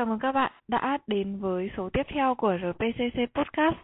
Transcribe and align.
Chào 0.00 0.06
mừng 0.06 0.18
các 0.18 0.32
bạn 0.32 0.52
đã 0.68 0.98
đến 1.06 1.36
với 1.40 1.70
số 1.76 1.90
tiếp 1.92 2.02
theo 2.08 2.34
của 2.34 2.56
RPCC 2.56 3.34
Podcast. 3.34 3.76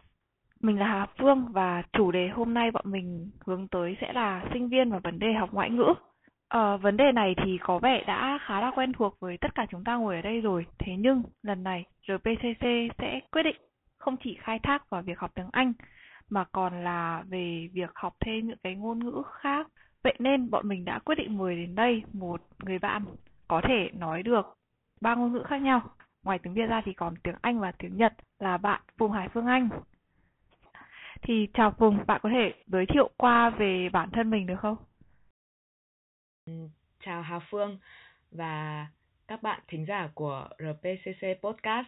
Mình 0.61 0.79
là 0.79 0.87
Hà 0.87 1.07
Phương 1.19 1.47
và 1.53 1.83
chủ 1.93 2.11
đề 2.11 2.29
hôm 2.29 2.55
nay 2.55 2.71
bọn 2.71 2.85
mình 2.91 3.31
hướng 3.47 3.69
tới 3.69 3.97
sẽ 4.01 4.13
là 4.13 4.45
sinh 4.53 4.69
viên 4.69 4.91
và 4.91 4.99
vấn 4.99 5.19
đề 5.19 5.33
học 5.33 5.49
ngoại 5.53 5.71
ngữ. 5.71 5.95
À, 6.49 6.77
vấn 6.77 6.97
đề 6.97 7.13
này 7.13 7.35
thì 7.45 7.59
có 7.61 7.79
vẻ 7.79 8.05
đã 8.07 8.39
khá 8.47 8.61
là 8.61 8.71
quen 8.75 8.93
thuộc 8.93 9.17
với 9.21 9.39
tất 9.41 9.55
cả 9.55 9.67
chúng 9.71 9.85
ta 9.85 9.97
ngồi 9.97 10.17
ở 10.17 10.23
đây 10.23 10.41
rồi. 10.41 10.67
Thế 10.79 10.93
nhưng 10.99 11.23
lần 11.43 11.63
này 11.63 11.85
RPCC 12.09 12.67
sẽ 12.99 13.21
quyết 13.33 13.43
định 13.43 13.57
không 13.99 14.17
chỉ 14.25 14.39
khai 14.41 14.59
thác 14.59 14.91
vào 14.91 15.03
việc 15.03 15.19
học 15.19 15.31
tiếng 15.35 15.51
Anh 15.53 15.73
mà 16.31 16.45
còn 16.53 16.85
là 16.85 17.25
về 17.29 17.69
việc 17.73 17.91
học 17.95 18.15
thêm 18.21 18.49
những 18.49 18.59
cái 18.63 18.75
ngôn 18.75 18.99
ngữ 18.99 19.23
khác. 19.41 19.67
Vậy 20.05 20.15
nên 20.19 20.51
bọn 20.51 20.69
mình 20.69 20.85
đã 20.85 20.99
quyết 20.99 21.15
định 21.19 21.39
mời 21.39 21.57
đến 21.57 21.75
đây 21.75 22.03
một 22.13 22.41
người 22.65 22.79
bạn 22.79 23.05
có 23.49 23.61
thể 23.69 23.91
nói 23.99 24.23
được 24.23 24.57
ba 25.01 25.15
ngôn 25.15 25.33
ngữ 25.33 25.43
khác 25.49 25.63
nhau. 25.63 25.83
Ngoài 26.27 26.39
tiếng 26.39 26.55
Việt 26.55 26.67
ra 26.67 26.83
thì 26.85 26.93
còn 26.93 27.15
tiếng 27.17 27.35
Anh 27.41 27.61
và 27.61 27.73
tiếng 27.73 27.97
Nhật 27.97 28.13
là 28.39 28.57
bạn 28.57 28.81
Phùng 28.99 29.13
Hải 29.13 29.29
Phương 29.29 29.47
Anh. 29.47 29.69
Thì 31.23 31.49
chào 31.55 31.71
Phùng, 31.71 31.99
bạn 32.07 32.21
có 32.23 32.29
thể 32.29 32.53
giới 32.67 32.87
thiệu 32.87 33.11
qua 33.17 33.51
về 33.51 33.89
bản 33.93 34.11
thân 34.11 34.31
mình 34.31 34.47
được 34.47 34.57
không? 34.61 34.77
Ừ, 36.47 36.53
chào 37.05 37.23
Hà 37.23 37.39
Phương 37.51 37.79
và 38.31 38.87
các 39.29 39.43
bạn 39.43 39.61
thính 39.69 39.87
giả 39.87 40.09
của 40.15 40.49
RPCC 40.59 41.43
Podcast. 41.43 41.87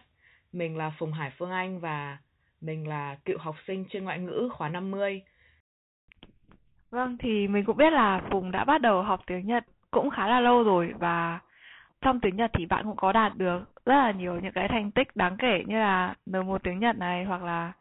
Mình 0.53 0.77
là 0.77 0.91
Phùng 0.99 1.13
Hải 1.13 1.31
Phương 1.37 1.51
Anh 1.51 1.79
và 1.79 2.17
mình 2.61 2.87
là 2.87 3.17
cựu 3.25 3.37
học 3.37 3.55
sinh 3.67 3.85
chuyên 3.89 4.03
ngoại 4.03 4.19
ngữ 4.19 4.49
khóa 4.53 4.69
50. 4.69 5.21
Vâng, 6.89 7.17
thì 7.19 7.47
mình 7.47 7.65
cũng 7.65 7.77
biết 7.77 7.93
là 7.93 8.21
Phùng 8.31 8.51
đã 8.51 8.63
bắt 8.63 8.81
đầu 8.81 9.01
học 9.03 9.21
tiếng 9.27 9.47
Nhật 9.47 9.63
cũng 9.91 10.09
khá 10.09 10.27
là 10.27 10.39
lâu 10.39 10.63
rồi 10.63 10.93
và 10.99 11.39
trong 12.01 12.19
tiếng 12.19 12.35
Nhật 12.35 12.51
thì 12.53 12.65
bạn 12.65 12.85
cũng 12.85 12.97
có 12.97 13.11
đạt 13.11 13.37
được 13.37 13.59
rất 13.85 13.95
là 13.95 14.11
nhiều 14.11 14.39
những 14.39 14.53
cái 14.53 14.67
thành 14.67 14.91
tích 14.91 15.15
đáng 15.15 15.37
kể 15.37 15.63
như 15.67 15.79
là 15.79 16.15
N1 16.27 16.57
tiếng 16.63 16.79
Nhật 16.79 16.97
này 16.97 17.25
hoặc 17.25 17.43
là 17.43 17.73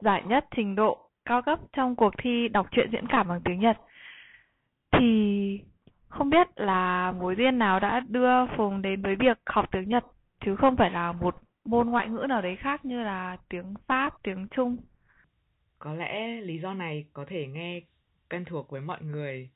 giải 0.00 0.22
nhất 0.26 0.46
trình 0.56 0.74
độ 0.74 1.10
cao 1.24 1.42
cấp 1.42 1.58
trong 1.72 1.96
cuộc 1.96 2.14
thi 2.18 2.48
đọc 2.48 2.66
truyện 2.70 2.90
diễn 2.92 3.06
cảm 3.06 3.28
bằng 3.28 3.40
tiếng 3.44 3.60
Nhật. 3.60 3.78
Thì 4.92 5.60
không 6.08 6.30
biết 6.30 6.46
là 6.56 7.12
mối 7.12 7.34
duyên 7.36 7.58
nào 7.58 7.80
đã 7.80 8.00
đưa 8.00 8.46
Phùng 8.56 8.82
đến 8.82 9.02
với 9.02 9.16
việc 9.16 9.38
học 9.46 9.68
tiếng 9.70 9.88
Nhật 9.88 10.04
chứ 10.44 10.56
không 10.56 10.76
phải 10.76 10.90
là 10.90 11.12
một 11.12 11.36
môn 11.64 11.90
ngoại 11.90 12.08
ngữ 12.08 12.26
nào 12.28 12.42
đấy 12.42 12.56
khác 12.56 12.84
như 12.84 13.02
là 13.02 13.36
tiếng 13.48 13.74
Pháp, 13.86 14.14
tiếng 14.22 14.48
Trung. 14.48 14.76
Có 15.78 15.94
lẽ 15.94 16.40
lý 16.40 16.58
do 16.58 16.74
này 16.74 17.04
có 17.12 17.24
thể 17.28 17.46
nghe 17.46 17.80
quen 18.30 18.44
thuộc 18.44 18.70
với 18.70 18.80
mọi 18.80 19.02
người 19.02 19.50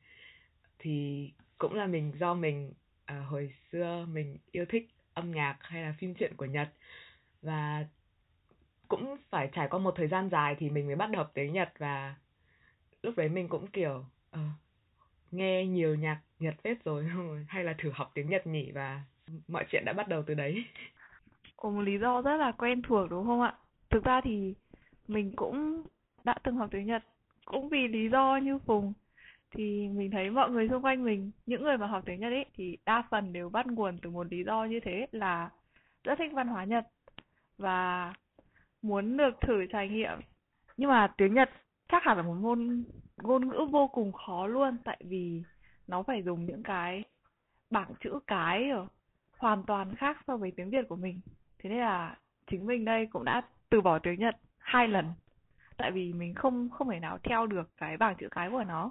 thì 0.78 1.30
cũng 1.58 1.74
là 1.74 1.86
mình 1.86 2.12
do 2.20 2.34
mình 2.34 2.72
à, 3.06 3.20
hồi 3.28 3.52
xưa 3.72 4.06
mình 4.12 4.38
yêu 4.52 4.64
thích 4.68 4.88
âm 5.14 5.30
nhạc 5.30 5.56
hay 5.60 5.82
là 5.82 5.94
phim 5.98 6.14
truyện 6.14 6.32
của 6.36 6.44
Nhật 6.44 6.68
và 7.42 7.86
cũng 8.88 9.16
phải 9.30 9.48
trải 9.52 9.68
qua 9.68 9.78
một 9.78 9.94
thời 9.96 10.08
gian 10.08 10.28
dài 10.30 10.56
thì 10.58 10.70
mình 10.70 10.86
mới 10.86 10.96
bắt 10.96 11.10
đầu 11.10 11.22
học 11.22 11.30
tiếng 11.34 11.52
Nhật 11.52 11.72
và 11.78 12.14
lúc 13.02 13.16
đấy 13.16 13.28
mình 13.28 13.48
cũng 13.48 13.66
kiểu 13.66 14.04
uh, 14.32 14.40
nghe 15.30 15.66
nhiều 15.66 15.94
nhạc 15.94 16.20
Nhật 16.38 16.54
phết 16.64 16.84
rồi 16.84 17.06
hay 17.48 17.64
là 17.64 17.74
thử 17.78 17.90
học 17.94 18.10
tiếng 18.14 18.30
Nhật 18.30 18.46
nhỉ 18.46 18.70
và 18.74 19.02
mọi 19.48 19.64
chuyện 19.70 19.82
đã 19.86 19.92
bắt 19.92 20.08
đầu 20.08 20.22
từ 20.26 20.34
đấy. 20.34 20.64
Có 21.56 21.70
một 21.70 21.80
lý 21.80 21.98
do 21.98 22.22
rất 22.22 22.36
là 22.36 22.52
quen 22.52 22.82
thuộc 22.82 23.10
đúng 23.10 23.26
không 23.26 23.40
ạ? 23.40 23.54
Thực 23.90 24.04
ra 24.04 24.20
thì 24.24 24.54
mình 25.08 25.32
cũng 25.36 25.82
đã 26.24 26.34
từng 26.42 26.56
học 26.56 26.68
tiếng 26.72 26.86
Nhật 26.86 27.04
cũng 27.44 27.68
vì 27.68 27.88
lý 27.88 28.08
do 28.08 28.36
như 28.42 28.58
Phùng 28.58 28.92
thì 29.56 29.88
mình 29.88 30.10
thấy 30.10 30.30
mọi 30.30 30.50
người 30.50 30.68
xung 30.68 30.84
quanh 30.84 31.04
mình, 31.04 31.30
những 31.46 31.62
người 31.62 31.78
mà 31.78 31.86
học 31.86 32.02
tiếng 32.06 32.20
Nhật 32.20 32.32
ấy 32.32 32.44
thì 32.54 32.76
đa 32.86 33.02
phần 33.10 33.32
đều 33.32 33.48
bắt 33.48 33.66
nguồn 33.66 33.98
từ 34.02 34.10
một 34.10 34.26
lý 34.30 34.44
do 34.44 34.64
như 34.64 34.80
thế 34.80 35.06
là 35.12 35.50
rất 36.04 36.18
thích 36.18 36.32
văn 36.34 36.48
hóa 36.48 36.64
Nhật 36.64 36.84
và 37.58 38.12
muốn 38.82 39.16
được 39.16 39.40
thử 39.40 39.66
trải 39.72 39.88
nghiệm. 39.88 40.18
Nhưng 40.76 40.90
mà 40.90 41.12
tiếng 41.16 41.34
Nhật 41.34 41.50
chắc 41.88 42.02
hẳn 42.02 42.16
là 42.16 42.22
một 42.22 42.34
môn 42.34 42.84
ngôn 43.22 43.48
ngữ 43.48 43.66
vô 43.70 43.88
cùng 43.88 44.12
khó 44.12 44.46
luôn, 44.46 44.76
tại 44.84 45.00
vì 45.04 45.42
nó 45.86 46.02
phải 46.02 46.22
dùng 46.22 46.46
những 46.46 46.62
cái 46.62 47.04
bảng 47.70 47.92
chữ 48.00 48.18
cái 48.26 48.70
ở 48.70 48.86
hoàn 49.38 49.62
toàn 49.66 49.94
khác 49.94 50.18
so 50.26 50.36
với 50.36 50.52
tiếng 50.56 50.70
Việt 50.70 50.88
của 50.88 50.96
mình. 50.96 51.20
Thế 51.58 51.70
nên 51.70 51.78
là 51.78 52.16
chính 52.50 52.66
mình 52.66 52.84
đây 52.84 53.06
cũng 53.06 53.24
đã 53.24 53.42
từ 53.70 53.80
bỏ 53.80 53.98
tiếng 53.98 54.20
Nhật 54.20 54.36
hai 54.58 54.88
lần, 54.88 55.12
tại 55.76 55.90
vì 55.90 56.12
mình 56.12 56.34
không 56.34 56.70
không 56.70 56.90
thể 56.90 57.00
nào 57.00 57.18
theo 57.22 57.46
được 57.46 57.70
cái 57.76 57.96
bảng 57.96 58.16
chữ 58.18 58.28
cái 58.30 58.50
của 58.50 58.64
nó. 58.64 58.90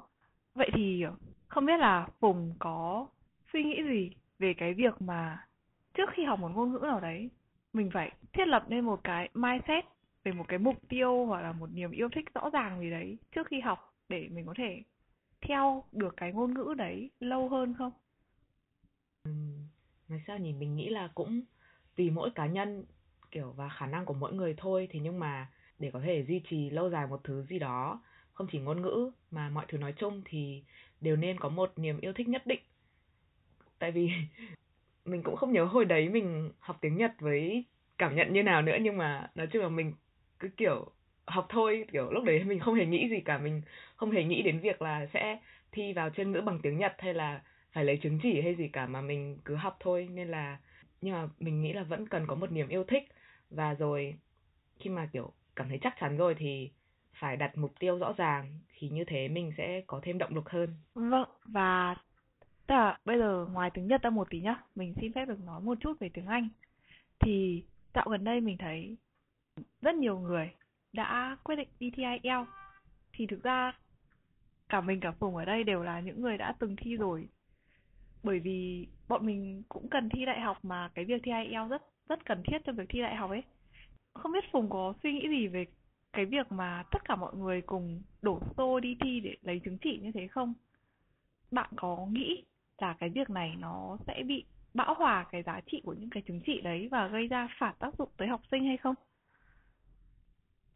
Vậy 0.56 0.70
thì 0.74 1.06
không 1.48 1.66
biết 1.66 1.78
là 1.80 2.08
Phùng 2.20 2.54
có 2.60 3.08
suy 3.54 3.64
nghĩ 3.64 3.84
gì 3.84 4.12
về 4.40 4.54
cái 4.58 4.74
việc 4.74 5.02
mà 5.02 5.48
trước 5.94 6.10
khi 6.14 6.24
học 6.26 6.40
một 6.40 6.50
ngôn 6.56 6.72
ngữ 6.74 6.80
nào 6.80 7.00
đấy, 7.00 7.30
mình 7.74 7.90
phải 7.94 8.12
thiết 8.34 8.46
lập 8.48 8.66
nên 8.70 8.86
một 8.86 9.00
cái 9.04 9.30
mindset 9.34 9.86
về 10.24 10.32
một 10.32 10.46
cái 10.48 10.60
mục 10.60 10.76
tiêu 10.90 11.26
hoặc 11.26 11.42
là 11.42 11.52
một 11.52 11.70
niềm 11.74 11.92
yêu 11.92 12.10
thích 12.16 12.26
rõ 12.34 12.50
ràng 12.54 12.80
gì 12.82 12.90
đấy 12.90 13.18
trước 13.36 13.48
khi 13.48 13.60
học 13.60 13.94
để 14.10 14.28
mình 14.32 14.46
có 14.46 14.54
thể 14.58 14.84
theo 15.42 15.84
được 15.92 16.14
cái 16.18 16.34
ngôn 16.34 16.54
ngữ 16.54 16.74
đấy 16.78 17.12
lâu 17.20 17.50
hơn 17.50 17.74
không? 17.78 17.92
Ừ, 19.24 19.32
nói 20.08 20.22
sao 20.28 20.38
nhỉ 20.38 20.54
mình 20.54 20.76
nghĩ 20.76 20.90
là 20.90 21.10
cũng 21.16 21.42
tùy 21.96 22.10
mỗi 22.10 22.30
cá 22.36 22.46
nhân 22.46 22.86
kiểu 23.32 23.52
và 23.52 23.70
khả 23.70 23.86
năng 23.88 24.06
của 24.06 24.14
mỗi 24.14 24.34
người 24.34 24.54
thôi 24.58 24.88
thì 24.92 25.00
nhưng 25.00 25.20
mà 25.20 25.52
để 25.80 25.92
có 25.94 26.00
thể 26.06 26.26
duy 26.28 26.42
trì 26.50 26.70
lâu 26.70 26.90
dài 26.90 27.08
một 27.08 27.22
thứ 27.24 27.44
gì 27.50 27.60
đó 27.60 28.02
không 28.36 28.48
chỉ 28.52 28.60
ngôn 28.60 28.82
ngữ 28.82 29.12
mà 29.32 29.50
mọi 29.50 29.66
thứ 29.68 29.78
nói 29.78 29.94
chung 29.98 30.22
thì 30.26 30.64
đều 31.02 31.16
nên 31.16 31.40
có 31.40 31.50
một 31.50 31.74
niềm 31.76 32.00
yêu 32.00 32.14
thích 32.14 32.28
nhất 32.28 32.48
định. 32.48 32.60
Tại 33.80 33.92
vì 33.92 34.12
mình 35.06 35.24
cũng 35.24 35.36
không 35.36 35.54
nhớ 35.54 35.66
hồi 35.66 35.86
đấy 35.86 36.10
mình 36.10 36.52
học 36.60 36.78
tiếng 36.82 36.98
nhật 36.98 37.12
với 37.20 37.66
cảm 37.98 38.16
nhận 38.16 38.34
như 38.34 38.44
nào 38.44 38.62
nữa, 38.62 38.78
nhưng 38.82 38.98
mà 38.98 39.30
nói 39.36 39.48
chung 39.48 39.62
là 39.62 39.70
mình 39.70 39.94
cứ 40.40 40.50
kiểu 40.58 40.92
học 41.26 41.46
thôi, 41.50 41.86
kiểu 41.92 42.12
lúc 42.12 42.24
đấy 42.24 42.44
mình 42.44 42.60
không 42.60 42.76
hề 42.76 42.86
nghĩ 42.86 43.10
gì 43.10 43.20
cả. 43.20 43.38
Mình 43.38 43.62
không 43.96 44.12
hề 44.12 44.24
nghĩ 44.24 44.42
đến 44.42 44.60
việc 44.60 44.82
là 44.82 45.08
sẽ 45.14 45.40
thi 45.72 45.94
vào 45.94 46.10
chuyên 46.10 46.32
ngữ 46.32 46.42
bằng 46.42 46.60
tiếng 46.64 46.78
nhật 46.78 46.96
hay 46.98 47.14
là 47.14 47.42
phải 47.72 47.86
lấy 47.86 47.98
chứng 47.98 48.20
chỉ 48.24 48.42
hay 48.42 48.56
gì 48.56 48.68
cả, 48.68 48.88
mà 48.88 49.02
mình 49.02 49.38
cứ 49.46 49.56
học 49.56 49.78
thôi. 49.80 50.10
Nên 50.12 50.28
là, 50.28 50.58
nhưng 51.02 51.14
mà 51.14 51.28
mình 51.40 51.62
nghĩ 51.62 51.74
là 51.74 51.84
vẫn 51.84 52.08
cần 52.08 52.28
có 52.28 52.36
một 52.36 52.52
niềm 52.52 52.68
yêu 52.68 52.84
thích. 52.84 53.04
Và 53.50 53.74
rồi 53.74 54.16
khi 54.80 54.90
mà 54.90 55.10
kiểu 55.14 55.34
cảm 55.56 55.70
thấy 55.70 55.80
chắc 55.82 55.96
chắn 56.00 56.18
rồi 56.18 56.36
thì 56.36 56.72
phải 57.20 57.38
đặt 57.38 57.58
mục 57.58 57.74
tiêu 57.80 57.98
rõ 57.98 58.14
ràng 58.18 58.60
thì 58.78 58.90
như 58.90 59.04
thế 59.08 59.28
mình 59.28 59.52
sẽ 59.58 59.82
có 59.88 60.00
thêm 60.04 60.18
động 60.18 60.36
lực 60.36 60.50
hơn. 60.50 60.76
Vâng, 60.94 61.30
và 61.46 61.96
tức 62.68 62.76
là 62.76 63.00
bây 63.06 63.18
giờ 63.18 63.48
ngoài 63.52 63.72
tiếng 63.74 63.88
Nhật 63.88 64.02
ra 64.02 64.10
một 64.10 64.30
tí 64.30 64.42
nhá, 64.42 64.56
mình 64.76 64.94
xin 65.02 65.14
phép 65.14 65.26
được 65.26 65.40
nói 65.46 65.62
một 65.62 65.78
chút 65.82 66.00
về 66.00 66.10
tiếng 66.14 66.26
Anh. 66.26 66.50
Thì 67.20 67.64
dạo 67.94 68.06
gần 68.10 68.24
đây 68.24 68.42
mình 68.42 68.58
thấy 68.58 68.98
rất 69.82 69.96
nhiều 69.96 70.20
người 70.20 70.52
đã 70.94 71.38
quyết 71.44 71.56
định 71.56 71.68
đi 71.80 71.92
thi 71.92 72.04
IELTS. 72.04 72.50
Thì 73.14 73.28
thực 73.28 73.44
ra 73.44 73.74
cả 74.70 74.82
mình 74.82 75.00
cả 75.00 75.12
Phùng 75.12 75.36
ở 75.36 75.46
đây 75.46 75.64
đều 75.64 75.84
là 75.84 76.00
những 76.00 76.22
người 76.22 76.38
đã 76.38 76.56
từng 76.60 76.76
thi 76.76 76.96
rồi. 76.96 77.28
Bởi 78.24 78.40
vì 78.40 78.88
bọn 79.08 79.26
mình 79.26 79.64
cũng 79.70 79.90
cần 79.90 80.10
thi 80.10 80.26
đại 80.26 80.42
học 80.42 80.58
mà 80.66 80.90
cái 80.94 81.06
việc 81.06 81.22
thi 81.24 81.32
IELTS 81.32 81.70
rất 81.70 81.82
rất 82.10 82.26
cần 82.26 82.44
thiết 82.44 82.58
cho 82.66 82.74
việc 82.74 82.86
thi 82.90 83.02
đại 83.02 83.16
học 83.16 83.30
ấy. 83.30 83.44
Không 84.14 84.32
biết 84.32 84.44
Phùng 84.52 84.70
có 84.70 84.94
suy 85.04 85.14
nghĩ 85.14 85.28
gì 85.30 85.48
về 85.48 85.66
cái 86.16 86.26
việc 86.26 86.52
mà 86.52 86.84
tất 86.92 87.00
cả 87.06 87.16
mọi 87.16 87.36
người 87.36 87.62
cùng 87.62 88.02
đổ 88.22 88.42
xô 88.58 88.80
đi 88.80 88.98
thi 89.02 89.20
để 89.20 89.36
lấy 89.42 89.62
chứng 89.66 89.78
chỉ 89.78 90.00
như 90.02 90.12
thế 90.12 90.28
không? 90.28 90.54
Bạn 91.52 91.70
có 91.76 92.08
nghĩ 92.12 92.44
là 92.78 92.96
cái 93.00 93.10
việc 93.10 93.30
này 93.30 93.56
nó 93.60 93.98
sẽ 94.08 94.24
bị 94.28 94.46
bão 94.74 94.94
hòa 94.94 95.26
cái 95.32 95.44
giá 95.44 95.62
trị 95.66 95.82
của 95.86 95.94
những 95.94 96.10
cái 96.10 96.24
chứng 96.28 96.42
chỉ 96.46 96.62
đấy 96.62 96.88
và 96.92 97.08
gây 97.08 97.28
ra 97.28 97.48
phản 97.60 97.76
tác 97.80 97.98
dụng 97.98 98.10
tới 98.18 98.28
học 98.28 98.42
sinh 98.52 98.66
hay 98.66 98.78
không? 98.78 98.96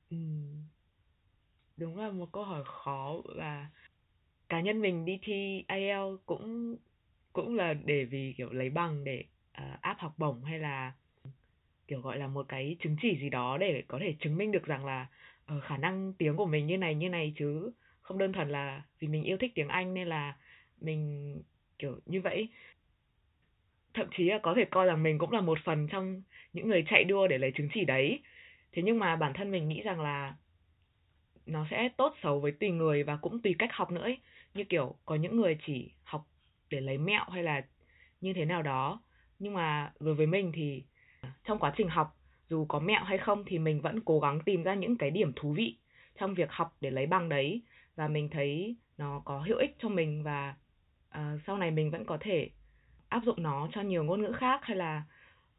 Ừ. 0.10 0.18
Đúng 1.78 1.98
là 1.98 2.10
một 2.12 2.32
câu 2.32 2.44
hỏi 2.44 2.64
khó 2.66 3.16
và 3.36 3.70
cá 4.50 4.62
nhân 4.62 4.82
mình 4.82 5.06
đi 5.06 5.20
thi 5.22 5.64
IELTS 5.68 6.26
cũng 6.26 6.78
cũng 7.34 7.56
là 7.56 7.74
để 7.74 8.06
vì 8.06 8.34
kiểu 8.38 8.50
lấy 8.52 8.70
bằng 8.70 9.04
để 9.04 9.24
uh, 9.62 9.82
áp 9.82 9.96
học 10.00 10.14
bổng 10.18 10.44
hay 10.44 10.60
là 10.60 10.94
kiểu 11.90 12.02
gọi 12.02 12.18
là 12.18 12.28
một 12.28 12.46
cái 12.50 12.76
chứng 12.80 12.96
chỉ 13.02 13.18
gì 13.22 13.30
đó 13.30 13.58
để 13.58 13.84
có 13.88 14.00
thể 14.02 14.16
chứng 14.20 14.38
minh 14.38 14.52
được 14.52 14.66
rằng 14.66 14.86
là 14.86 15.08
uh, 15.58 15.64
khả 15.64 15.78
năng 15.78 16.14
tiếng 16.14 16.36
của 16.36 16.46
mình 16.46 16.68
như 16.68 16.78
này 16.78 16.96
như 16.96 17.10
này 17.10 17.34
chứ. 17.38 17.72
Không 18.02 18.18
đơn 18.18 18.34
thuần 18.34 18.50
là 18.50 18.82
vì 19.00 19.08
mình 19.08 19.24
yêu 19.24 19.38
thích 19.38 19.52
tiếng 19.56 19.68
Anh 19.68 19.94
nên 19.94 20.08
là 20.08 20.36
mình 20.82 21.36
kiểu 21.80 22.00
như 22.06 22.22
vậy. 22.22 22.50
Thậm 23.94 24.08
chí 24.18 24.24
là 24.24 24.40
có 24.44 24.54
thể 24.56 24.66
coi 24.66 24.86
rằng 24.86 25.04
mình 25.04 25.18
cũng 25.18 25.32
là 25.32 25.42
một 25.42 25.58
phần 25.64 25.88
trong 25.88 26.22
những 26.54 26.68
người 26.68 26.84
chạy 26.90 27.04
đua 27.04 27.28
để 27.28 27.38
lấy 27.38 27.52
chứng 27.56 27.70
chỉ 27.74 27.86
đấy. 27.86 28.20
Thế 28.72 28.82
nhưng 28.82 29.00
mà 29.00 29.16
bản 29.16 29.34
thân 29.34 29.52
mình 29.52 29.70
nghĩ 29.70 29.82
rằng 29.82 30.02
là 30.02 30.36
nó 31.46 31.68
sẽ 31.72 31.90
tốt 31.98 32.16
xấu 32.24 32.40
với 32.40 32.52
tùy 32.52 32.72
người 32.72 33.04
và 33.04 33.16
cũng 33.16 33.42
tùy 33.42 33.56
cách 33.60 33.74
học 33.74 33.92
nữa 33.92 34.02
ấy. 34.02 34.18
như 34.54 34.64
kiểu 34.64 34.96
có 35.06 35.16
những 35.16 35.38
người 35.42 35.58
chỉ 35.66 35.92
học 36.04 36.28
để 36.70 36.82
lấy 36.82 36.98
mẹo 36.98 37.24
hay 37.32 37.44
là 37.44 37.66
như 38.22 38.34
thế 38.34 38.46
nào 38.46 38.62
đó. 38.62 39.02
Nhưng 39.40 39.54
mà 39.54 39.92
đối 40.00 40.16
với 40.16 40.28
mình 40.28 40.52
thì 40.54 40.84
trong 41.46 41.60
quá 41.60 41.74
trình 41.78 41.90
học 41.90 42.16
dù 42.50 42.66
có 42.66 42.80
mẹo 42.80 43.04
hay 43.04 43.18
không 43.18 43.44
thì 43.46 43.60
mình 43.60 43.82
vẫn 43.82 44.00
cố 44.06 44.20
gắng 44.20 44.40
tìm 44.46 44.64
ra 44.64 44.74
những 44.74 44.98
cái 44.98 45.12
điểm 45.12 45.34
thú 45.36 45.54
vị 45.54 45.76
trong 46.20 46.34
việc 46.34 46.52
học 46.52 46.76
để 46.82 46.92
lấy 46.92 47.06
bằng 47.06 47.30
đấy. 47.30 47.62
Và 47.96 48.08
mình 48.08 48.30
thấy 48.30 48.76
nó 48.98 49.22
có 49.26 49.40
hữu 49.40 49.58
ích 49.58 49.76
cho 49.80 49.90
mình 49.90 50.24
và 50.24 50.56
uh, 51.10 51.42
sau 51.48 51.58
này 51.58 51.72
mình 51.72 51.92
vẫn 51.92 52.06
có 52.06 52.18
thể 52.22 52.50
áp 53.10 53.24
dụng 53.26 53.44
nó 53.44 53.68
cho 53.72 53.82
nhiều 53.82 54.04
ngôn 54.04 54.22
ngữ 54.22 54.32
khác 54.32 54.60
hay 54.64 54.78
là 54.78 55.04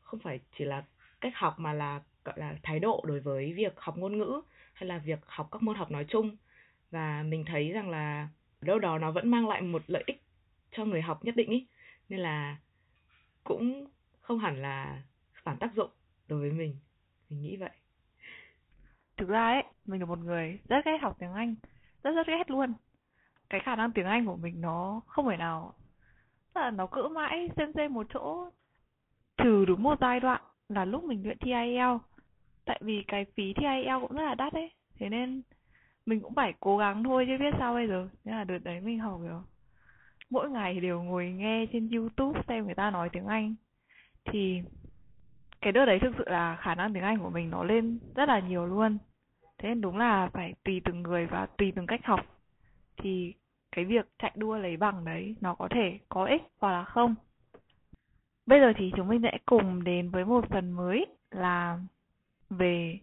không 0.01 0.21
phải 0.21 0.41
chỉ 0.59 0.65
là 0.65 0.85
cách 1.21 1.33
học 1.37 1.59
mà 1.59 1.73
là 1.73 2.01
gọi 2.25 2.39
là 2.39 2.55
thái 2.63 2.79
độ 2.79 3.05
đối 3.07 3.21
với 3.21 3.53
việc 3.53 3.73
học 3.77 3.97
ngôn 3.99 4.19
ngữ 4.19 4.41
hay 4.73 4.89
là 4.89 4.99
việc 4.99 5.19
học 5.27 5.49
các 5.53 5.63
môn 5.63 5.77
học 5.77 5.91
nói 5.91 6.05
chung. 6.09 6.37
Và 6.91 7.23
mình 7.23 7.45
thấy 7.45 7.73
rằng 7.73 7.91
là 7.91 8.29
đâu 8.61 8.79
đó 8.79 8.99
nó 8.99 9.11
vẫn 9.11 9.31
mang 9.31 9.49
lại 9.49 9.63
một 9.63 9.83
lợi 9.87 10.05
ích 10.07 10.23
cho 10.73 10.85
người 10.85 11.03
học 11.03 11.25
nhất 11.25 11.37
định 11.37 11.51
ý. 11.51 11.67
Nên 12.09 12.21
là 12.21 12.57
cũng 13.45 13.87
không 14.21 14.39
hẳn 14.39 14.63
là 14.63 15.03
phản 15.45 15.57
tác 15.59 15.75
dụng 15.75 15.91
đối 16.29 16.41
với 16.41 16.53
mình. 16.53 16.77
Mình 17.31 17.43
nghĩ 17.43 17.57
vậy. 17.57 17.71
Thực 19.17 19.29
ra 19.29 19.47
ấy, 19.47 19.65
mình 19.87 20.01
là 20.01 20.07
một 20.07 20.19
người 20.19 20.59
rất 20.69 20.85
ghét 20.85 20.99
học 21.03 21.17
tiếng 21.19 21.33
Anh, 21.33 21.55
rất 22.03 22.11
rất 22.11 22.27
ghét 22.27 22.51
luôn. 22.51 22.73
Cái 23.51 23.61
khả 23.61 23.77
năng 23.77 23.93
tiếng 23.93 24.07
Anh 24.07 24.27
của 24.27 24.37
mình 24.37 24.61
nó 24.61 25.01
không 25.07 25.27
phải 25.27 25.37
nào, 25.37 25.75
tức 26.55 26.61
là 26.61 26.71
nó 26.71 26.87
cỡ 26.87 27.09
mãi 27.09 27.49
xem 27.57 27.73
xem 27.75 27.95
một 27.95 28.07
chỗ. 28.15 28.51
Trừ 29.37 29.65
đúng 29.65 29.83
một 29.83 29.99
giai 30.01 30.21
đoạn 30.21 30.43
là 30.69 30.85
lúc 30.85 31.05
mình 31.05 31.23
luyện 31.23 31.39
thi 31.39 31.53
IELTS 31.53 32.05
tại 32.65 32.81
vì 32.85 33.05
cái 33.09 33.25
phí 33.25 33.53
thi 33.53 33.67
IELTS 33.67 34.01
cũng 34.01 34.17
rất 34.17 34.25
là 34.25 34.35
đắt 34.35 34.53
ấy. 34.53 34.71
Thế 34.99 35.09
nên 35.09 35.43
mình 36.07 36.21
cũng 36.21 36.35
phải 36.35 36.55
cố 36.61 36.79
gắng 36.79 37.05
thôi 37.05 37.25
chứ 37.29 37.39
biết 37.39 37.55
sao 37.59 37.75
bây 37.75 37.89
giờ. 37.89 38.09
Nên 38.25 38.35
là 38.35 38.45
đợt 38.45 38.59
đấy 38.59 38.81
mình 38.81 38.99
học 38.99 39.21
rồi 39.23 39.43
mỗi 40.31 40.51
ngày 40.51 40.81
đều 40.81 41.03
ngồi 41.03 41.31
nghe 41.31 41.67
trên 41.73 41.91
YouTube 41.91 42.41
xem 42.49 42.65
người 42.65 42.75
ta 42.75 42.91
nói 42.91 43.09
tiếng 43.13 43.27
Anh. 43.27 43.55
Thì 44.25 44.63
cái 45.61 45.73
đợt 45.73 45.85
đấy 45.85 45.99
thực 45.99 46.15
sự 46.19 46.25
là 46.27 46.57
khả 46.57 46.75
năng 46.75 46.93
tiếng 46.93 47.03
Anh 47.03 47.19
của 47.19 47.31
mình 47.31 47.51
nó 47.51 47.65
lên 47.65 47.99
rất 48.15 48.29
là 48.29 48.41
nhiều 48.41 48.67
luôn. 48.67 48.99
Thế 49.59 49.69
nên 49.69 49.81
đúng 49.81 49.99
là 49.99 50.31
phải 50.33 50.55
tùy 50.65 50.81
từng 50.85 51.03
người 51.03 51.27
và 51.27 51.47
tùy 51.47 51.73
từng 51.77 51.87
cách 51.87 52.01
học. 52.05 52.21
Thì 52.97 53.35
cái 53.73 53.85
việc 53.85 54.09
chạy 54.19 54.33
đua 54.37 54.59
lấy 54.59 54.77
bằng 54.77 55.05
đấy 55.05 55.37
nó 55.41 55.55
có 55.55 55.69
thể 55.71 55.99
có 56.09 56.25
ích 56.25 56.43
hoặc 56.61 56.71
là 56.71 56.85
không. 56.85 57.15
Bây 58.47 58.61
giờ 58.61 58.73
thì 58.77 58.93
chúng 58.97 59.09
mình 59.09 59.23
sẽ 59.23 59.39
cùng 59.47 59.85
đến 59.85 60.11
với 60.11 60.25
một 60.25 60.45
phần 60.49 60.73
mới 60.73 61.07
là 61.31 61.79
về 62.51 62.99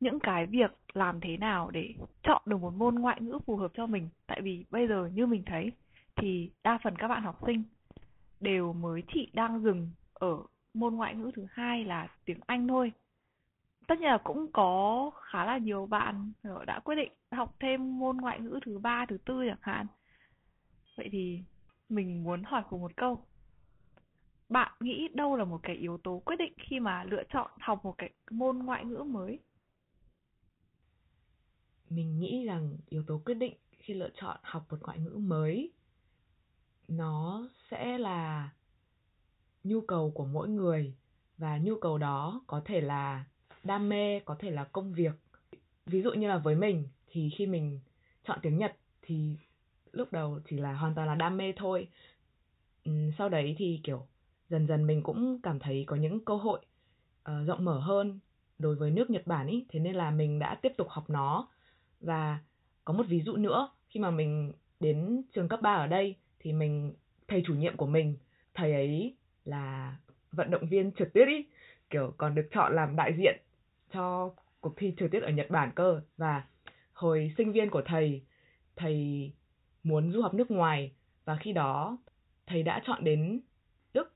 những 0.00 0.20
cái 0.20 0.46
việc 0.46 0.70
làm 0.92 1.20
thế 1.20 1.36
nào 1.36 1.70
để 1.70 1.94
chọn 2.22 2.42
được 2.46 2.60
một 2.60 2.74
môn 2.74 2.94
ngoại 2.94 3.20
ngữ 3.20 3.38
phù 3.46 3.56
hợp 3.56 3.70
cho 3.74 3.86
mình. 3.86 4.08
Tại 4.26 4.40
vì 4.40 4.64
bây 4.70 4.88
giờ 4.88 5.10
như 5.14 5.26
mình 5.26 5.42
thấy 5.46 5.72
thì 6.16 6.50
đa 6.64 6.78
phần 6.84 6.96
các 6.96 7.08
bạn 7.08 7.22
học 7.22 7.38
sinh 7.46 7.62
đều 8.40 8.72
mới 8.72 9.02
chỉ 9.14 9.30
đang 9.32 9.62
dừng 9.62 9.90
ở 10.14 10.38
môn 10.74 10.94
ngoại 10.94 11.14
ngữ 11.14 11.30
thứ 11.34 11.46
hai 11.50 11.84
là 11.84 12.08
tiếng 12.24 12.40
Anh 12.46 12.68
thôi. 12.68 12.92
Tất 13.86 13.98
nhiên 13.98 14.08
là 14.08 14.18
cũng 14.24 14.52
có 14.52 15.10
khá 15.14 15.44
là 15.44 15.58
nhiều 15.58 15.86
bạn 15.86 16.32
ờ, 16.42 16.64
đã 16.64 16.80
quyết 16.84 16.94
định 16.94 17.12
học 17.30 17.54
thêm 17.60 17.98
môn 17.98 18.16
ngoại 18.16 18.40
ngữ 18.40 18.60
thứ 18.66 18.78
ba, 18.78 19.06
thứ 19.08 19.18
tư 19.24 19.42
chẳng 19.48 19.58
hạn. 19.60 19.86
Vậy 20.96 21.08
thì 21.12 21.42
mình 21.88 22.24
muốn 22.24 22.42
hỏi 22.42 22.62
cùng 22.70 22.80
một 22.80 22.96
câu. 22.96 23.24
Bạn 24.48 24.72
nghĩ 24.80 25.08
đâu 25.14 25.36
là 25.36 25.44
một 25.44 25.60
cái 25.62 25.76
yếu 25.76 25.98
tố 25.98 26.22
quyết 26.24 26.36
định 26.36 26.52
khi 26.58 26.80
mà 26.80 27.04
lựa 27.04 27.22
chọn 27.32 27.50
học 27.60 27.84
một 27.84 27.94
cái 27.98 28.10
môn 28.30 28.58
ngoại 28.58 28.84
ngữ 28.84 29.02
mới? 29.02 29.38
Mình 31.90 32.18
nghĩ 32.18 32.44
rằng 32.44 32.76
yếu 32.88 33.02
tố 33.06 33.20
quyết 33.24 33.34
định 33.34 33.54
khi 33.78 33.94
lựa 33.94 34.10
chọn 34.14 34.40
học 34.42 34.66
một 34.70 34.78
ngoại 34.82 34.98
ngữ 34.98 35.16
mới, 35.16 35.72
nó 36.88 37.48
sẽ 37.70 37.98
là 37.98 38.50
nhu 39.64 39.80
cầu 39.80 40.10
của 40.10 40.24
mỗi 40.24 40.48
người. 40.48 40.94
Và 41.38 41.58
nhu 41.58 41.74
cầu 41.80 41.98
đó 41.98 42.42
có 42.46 42.62
thể 42.64 42.80
là 42.80 43.24
đam 43.64 43.88
mê 43.88 44.20
có 44.20 44.36
thể 44.38 44.50
là 44.50 44.64
công 44.64 44.92
việc. 44.92 45.12
Ví 45.86 46.02
dụ 46.02 46.12
như 46.12 46.28
là 46.28 46.38
với 46.38 46.54
mình 46.54 46.88
thì 47.06 47.30
khi 47.30 47.46
mình 47.46 47.80
chọn 48.24 48.38
tiếng 48.42 48.58
nhật 48.58 48.76
thì 49.02 49.36
lúc 49.92 50.12
đầu 50.12 50.40
chỉ 50.50 50.56
là 50.56 50.72
hoàn 50.72 50.94
toàn 50.94 51.08
là 51.08 51.14
đam 51.14 51.36
mê 51.36 51.52
thôi. 51.56 51.88
Ừ, 52.84 52.92
sau 53.18 53.28
đấy 53.28 53.54
thì 53.58 53.80
kiểu 53.84 54.06
dần 54.48 54.66
dần 54.66 54.86
mình 54.86 55.02
cũng 55.02 55.40
cảm 55.42 55.58
thấy 55.58 55.84
có 55.86 55.96
những 55.96 56.24
cơ 56.24 56.36
hội 56.36 56.60
uh, 57.30 57.46
rộng 57.46 57.64
mở 57.64 57.80
hơn 57.80 58.18
đối 58.58 58.74
với 58.74 58.90
nước 58.90 59.10
Nhật 59.10 59.26
Bản 59.26 59.46
ý, 59.46 59.66
thế 59.68 59.80
nên 59.80 59.94
là 59.94 60.10
mình 60.10 60.38
đã 60.38 60.54
tiếp 60.62 60.72
tục 60.76 60.88
học 60.90 61.10
nó. 61.10 61.48
Và 62.00 62.38
có 62.84 62.92
một 62.92 63.06
ví 63.08 63.20
dụ 63.20 63.36
nữa, 63.36 63.70
khi 63.88 64.00
mà 64.00 64.10
mình 64.10 64.52
đến 64.80 65.22
trường 65.32 65.48
cấp 65.48 65.62
3 65.62 65.74
ở 65.74 65.86
đây 65.86 66.16
thì 66.38 66.52
mình 66.52 66.94
thầy 67.28 67.42
chủ 67.46 67.54
nhiệm 67.54 67.76
của 67.76 67.86
mình, 67.86 68.16
thầy 68.54 68.72
ấy 68.72 69.16
là 69.44 69.96
vận 70.32 70.50
động 70.50 70.66
viên 70.66 70.92
trượt 70.92 71.12
tuyết 71.14 71.28
ý, 71.28 71.46
kiểu 71.90 72.14
còn 72.16 72.34
được 72.34 72.48
chọn 72.52 72.74
làm 72.74 72.96
đại 72.96 73.14
diện 73.18 73.36
cho 73.92 74.34
cuộc 74.60 74.74
thi 74.76 74.94
trượt 74.98 75.10
tuyết 75.10 75.22
ở 75.22 75.30
Nhật 75.30 75.50
Bản 75.50 75.70
cơ. 75.74 76.00
Và 76.16 76.44
hồi 76.92 77.34
sinh 77.38 77.52
viên 77.52 77.70
của 77.70 77.82
thầy, 77.86 78.22
thầy 78.76 79.30
muốn 79.82 80.12
du 80.12 80.22
học 80.22 80.34
nước 80.34 80.50
ngoài. 80.50 80.92
Và 81.24 81.36
khi 81.36 81.52
đó 81.52 81.98
thầy 82.46 82.62
đã 82.62 82.82
chọn 82.86 83.04
đến 83.04 83.40
Đức. 83.94 84.14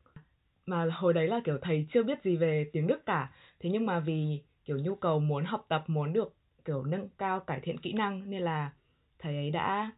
Mà 0.66 0.86
hồi 0.92 1.12
đấy 1.12 1.28
là 1.28 1.40
kiểu 1.44 1.58
thầy 1.62 1.86
chưa 1.92 2.02
biết 2.02 2.22
gì 2.24 2.36
về 2.36 2.70
tiếng 2.72 2.86
Đức 2.86 3.06
cả. 3.06 3.32
Thế 3.60 3.70
nhưng 3.70 3.86
mà 3.86 4.00
vì 4.00 4.42
kiểu 4.64 4.78
nhu 4.78 4.94
cầu 4.94 5.20
muốn 5.20 5.44
học 5.44 5.66
tập 5.68 5.84
muốn 5.86 6.12
được 6.12 6.34
kiểu 6.64 6.84
nâng 6.84 7.08
cao 7.18 7.40
cải 7.40 7.60
thiện 7.60 7.80
kỹ 7.80 7.92
năng 7.92 8.30
nên 8.30 8.42
là 8.42 8.72
thầy 9.18 9.36
ấy 9.36 9.50
đã 9.50 9.92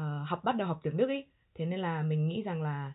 uh, 0.00 0.04
học 0.26 0.44
bắt 0.44 0.56
đầu 0.56 0.68
học 0.68 0.80
tiếng 0.82 0.96
Đức 0.96 1.08
ý. 1.08 1.24
Thế 1.54 1.66
nên 1.66 1.80
là 1.80 2.02
mình 2.02 2.28
nghĩ 2.28 2.42
rằng 2.42 2.62
là 2.62 2.92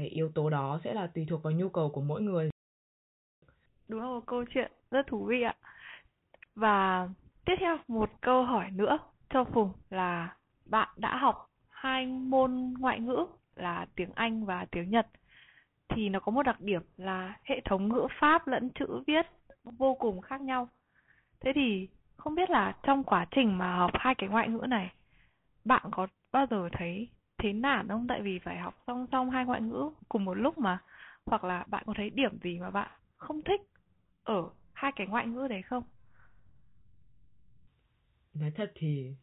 cái 0.00 0.08
yếu 0.08 0.28
tố 0.34 0.50
đó 0.50 0.80
sẽ 0.84 0.94
là 0.94 1.06
tùy 1.06 1.26
thuộc 1.28 1.42
vào 1.42 1.52
nhu 1.52 1.68
cầu 1.68 1.90
của 1.90 2.00
mỗi 2.00 2.22
người 2.22 2.50
đúng 3.88 4.00
là 4.00 4.06
một 4.06 4.26
câu 4.26 4.44
chuyện 4.54 4.72
rất 4.90 5.06
thú 5.06 5.24
vị 5.24 5.42
ạ 5.42 5.54
và 6.54 7.08
tiếp 7.44 7.54
theo 7.60 7.78
một 7.88 8.10
câu 8.20 8.44
hỏi 8.44 8.70
nữa 8.70 8.98
cho 9.30 9.44
Phùng 9.44 9.72
là 9.90 10.36
bạn 10.64 10.88
đã 10.96 11.16
học 11.16 11.50
hai 11.68 12.06
môn 12.06 12.74
ngoại 12.78 13.00
ngữ 13.00 13.26
là 13.56 13.86
tiếng 13.96 14.10
Anh 14.14 14.44
và 14.44 14.66
tiếng 14.70 14.90
Nhật 14.90 15.06
thì 15.88 16.08
nó 16.08 16.20
có 16.20 16.32
một 16.32 16.42
đặc 16.42 16.60
điểm 16.60 16.82
là 16.96 17.38
hệ 17.44 17.60
thống 17.64 17.88
ngữ 17.88 18.06
pháp 18.20 18.46
lẫn 18.46 18.70
chữ 18.70 19.02
viết 19.06 19.26
vô 19.64 19.94
cùng 19.94 20.20
khác 20.20 20.40
nhau. 20.40 20.68
Thế 21.40 21.52
thì 21.54 21.88
không 22.16 22.34
biết 22.34 22.50
là 22.50 22.76
trong 22.82 23.04
quá 23.04 23.26
trình 23.30 23.58
mà 23.58 23.76
học 23.76 23.90
hai 23.94 24.14
cái 24.14 24.28
ngoại 24.28 24.48
ngữ 24.48 24.66
này, 24.68 24.92
bạn 25.64 25.82
có 25.90 26.06
bao 26.32 26.46
giờ 26.50 26.68
thấy 26.72 27.08
thế 27.42 27.52
nản 27.52 27.88
không? 27.88 28.06
Tại 28.08 28.22
vì 28.22 28.38
phải 28.38 28.58
học 28.58 28.74
song 28.86 29.06
song 29.12 29.30
hai 29.30 29.44
ngoại 29.44 29.60
ngữ 29.60 29.90
cùng 30.08 30.24
một 30.24 30.34
lúc 30.34 30.58
mà. 30.58 30.78
Hoặc 31.26 31.44
là 31.44 31.64
bạn 31.68 31.84
có 31.86 31.94
thấy 31.96 32.10
điểm 32.10 32.38
gì 32.42 32.58
mà 32.58 32.70
bạn 32.70 32.90
không 33.16 33.42
thích 33.42 33.60
ở 34.22 34.48
hai 34.72 34.92
cái 34.96 35.06
ngoại 35.06 35.26
ngữ 35.26 35.48
đấy 35.48 35.62
không? 35.62 35.84
Nói 38.34 38.50
thật 38.56 38.72
thì 38.74 39.14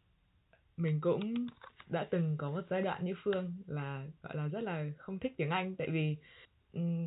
mình 0.78 1.02
cũng 1.02 1.48
đã 1.90 2.08
từng 2.12 2.36
có 2.38 2.52
một 2.52 2.62
giai 2.70 2.82
đoạn 2.82 3.06
như 3.06 3.14
Phương 3.24 3.54
là, 3.68 4.06
gọi 4.22 4.36
là, 4.36 4.48
rất 4.48 4.64
là 4.64 4.86
không 4.98 5.20
thích 5.20 5.34
tiếng 5.38 5.50
Anh 5.50 5.76
tại 5.76 5.88
vì 5.92 6.16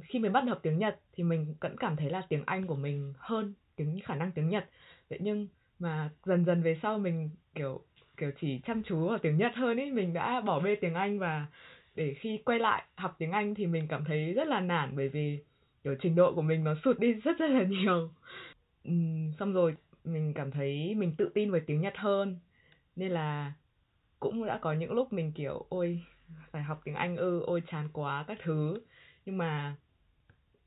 khi 0.09 0.19
mình 0.19 0.33
bắt 0.33 0.45
học 0.49 0.59
tiếng 0.63 0.79
Nhật 0.79 1.01
thì 1.13 1.25
mình 1.25 1.55
vẫn 1.61 1.77
cảm 1.77 1.97
thấy 1.97 2.11
là 2.11 2.27
tiếng 2.29 2.43
Anh 2.47 2.67
của 2.67 2.77
mình 2.77 3.15
hơn 3.19 3.55
tiếng, 3.77 4.01
khả 4.05 4.15
năng 4.15 4.33
tiếng 4.33 4.49
Nhật 4.49 4.71
vậy 5.09 5.19
nhưng 5.23 5.49
mà 5.79 6.11
dần 6.25 6.45
dần 6.45 6.63
về 6.63 6.79
sau 6.83 6.99
mình, 6.99 7.31
kiểu 7.55 7.85
kiểu 8.21 8.31
chỉ 8.41 8.61
chăm 8.67 8.83
chú 8.83 9.09
vào 9.09 9.19
tiếng 9.19 9.37
Nhật 9.37 9.53
hơn 9.55 9.81
ấy 9.81 9.91
mình 9.91 10.13
đã 10.13 10.41
bỏ 10.41 10.61
bê 10.61 10.75
tiếng 10.75 10.95
Anh 10.95 11.19
và 11.19 11.47
để 11.95 12.15
khi 12.15 12.39
quay 12.45 12.59
lại 12.59 12.85
học 12.97 13.15
tiếng 13.19 13.33
Anh 13.33 13.55
thì 13.55 13.67
mình 13.67 13.87
cảm 13.89 14.05
thấy 14.05 14.33
rất 14.33 14.49
là 14.49 14.61
nản 14.61 14.97
bởi 14.97 15.09
vì 15.09 15.39
kiểu 15.85 15.95
trình 16.03 16.15
độ 16.15 16.35
của 16.35 16.43
mình 16.43 16.65
nó 16.65 16.75
sụt 16.85 16.99
đi 16.99 17.13
rất 17.13 17.39
rất 17.39 17.51
là 17.51 17.63
nhiều. 17.63 18.11
Uhm, 18.89 19.33
xong 19.39 19.53
rồi 19.53 19.75
mình 20.05 20.33
cảm 20.35 20.51
thấy 20.51 20.95
mình 20.95 21.15
tự 21.17 21.31
tin 21.35 21.51
về 21.51 21.61
tiếng 21.61 21.81
Nhật 21.81 21.97
hơn 21.97 22.39
nên 22.97 23.11
là 23.11 23.53
cũng 24.21 24.47
đã 24.47 24.59
có 24.59 24.73
những 24.73 24.93
lúc 24.93 25.13
mình 25.13 25.33
kiểu 25.33 25.67
ôi 25.69 26.03
phải 26.51 26.63
học 26.63 26.81
tiếng 26.85 26.95
Anh 26.95 27.17
ư 27.17 27.43
ôi 27.47 27.63
chán 27.67 27.89
quá 27.93 28.25
các 28.29 28.39
thứ. 28.43 28.81
Nhưng 29.27 29.39
mà 29.39 29.77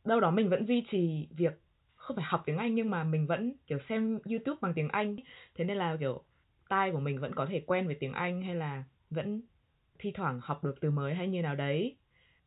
đâu 0.06 0.20
đó 0.20 0.32
mình 0.32 0.50
vẫn 0.50 0.66
duy 0.66 0.84
trì 0.92 1.28
việc 1.38 1.60
không 1.96 2.16
phải 2.16 2.26
học 2.26 2.44
tiếng 2.46 2.58
Anh 2.58 2.76
nhưng 2.76 2.90
mà 2.90 3.04
mình 3.04 3.28
vẫn 3.28 3.54
kiểu 3.68 3.80
xem 3.90 4.20
YouTube 4.26 4.58
bằng 4.62 4.74
tiếng 4.74 4.90
Anh. 4.90 5.16
Thế 5.56 5.66
nên 5.66 5.78
là 5.78 5.98
kiểu 6.00 6.24
tai 6.74 6.92
của 6.92 7.00
mình 7.00 7.20
vẫn 7.20 7.36
có 7.36 7.46
thể 7.46 7.64
quen 7.68 7.86
với 7.86 7.96
tiếng 7.96 8.14
Anh 8.14 8.42
hay 8.42 8.56
là 8.56 8.84
vẫn 9.10 9.42
thi 10.00 10.12
thoảng 10.12 10.40
học 10.44 10.64
được 10.64 10.76
từ 10.82 10.92
mới 10.92 11.16
hay 11.16 11.28
như 11.28 11.42
nào 11.42 11.56
đấy. 11.56 11.98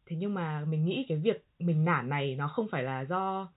Thế 0.06 0.16
nhưng 0.16 0.34
mà 0.34 0.64
mình 0.64 0.84
nghĩ 0.84 1.06
cái 1.08 1.18
việc 1.18 1.44
mình 1.58 1.84
nản 1.84 2.08
này 2.08 2.36
nó 2.36 2.48
không 2.48 2.68
phải 2.68 2.82
là 2.82 3.04
do 3.04 3.52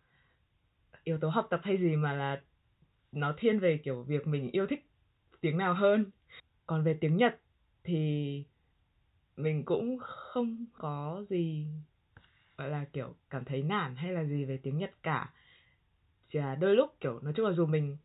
yếu 1.03 1.17
tố 1.17 1.29
học 1.29 1.47
tập 1.49 1.61
hay 1.63 1.77
gì 1.77 1.95
mà 1.95 2.13
là 2.13 2.41
nó 3.11 3.33
thiên 3.37 3.59
về 3.59 3.77
kiểu 3.77 4.03
việc 4.03 4.27
mình 4.27 4.51
yêu 4.51 4.67
thích 4.67 4.85
tiếng 5.41 5.57
nào 5.57 5.73
hơn. 5.73 6.05
Còn 6.67 6.83
về 6.83 6.97
tiếng 7.01 7.17
Nhật 7.17 7.39
thì 7.83 8.43
mình 9.37 9.65
cũng 9.65 9.97
không 9.99 10.65
có 10.73 11.23
gì, 11.29 11.67
gọi 12.57 12.69
là, 12.69 12.85
kiểu, 12.93 13.15
cảm 13.29 13.45
thấy 13.45 13.63
nản 13.63 13.95
hay 13.95 14.11
là 14.11 14.23
gì 14.23 14.45
về 14.45 14.59
tiếng 14.63 14.77
Nhật 14.77 14.91
cả. 15.03 15.33
Chỉ 16.29 16.39
là 16.39 16.55
đôi 16.55 16.75
lúc, 16.75 16.95
kiểu, 16.99 17.19
nói 17.19 17.33
chung 17.35 17.45
là 17.45 17.51
dù 17.51 17.65
mình 17.65 17.97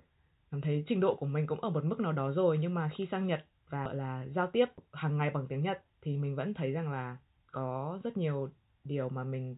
cảm 0.55 0.61
thấy 0.61 0.85
trình 0.87 1.01
độ 1.01 1.15
của 1.15 1.27
mình 1.27 1.47
cũng 1.47 1.61
ở 1.61 1.71
một 1.71 1.85
mức 1.85 2.01
nào 2.01 2.13
đó 2.13 2.33
rồi, 2.33 2.59
nhưng 2.59 2.75
mà 2.75 2.91
khi 2.95 3.09
sang 3.11 3.27
Nhật 3.27 3.45
và, 3.69 3.85
gọi 3.85 3.95
là, 3.95 4.27
giao 4.35 4.47
tiếp 4.47 4.65
hàng 4.93 5.19
ngày 5.19 5.31
bằng 5.31 5.47
tiếng 5.49 5.63
Nhật 5.63 5.83
thì 6.03 6.17
mình 6.17 6.37
vẫn 6.37 6.55
thấy 6.55 6.73
rằng 6.73 6.93
là 6.93 7.17
có 7.53 7.99
rất 8.05 8.17
nhiều 8.17 8.49
điều 8.85 9.09
mà 9.09 9.25
mình 9.25 9.57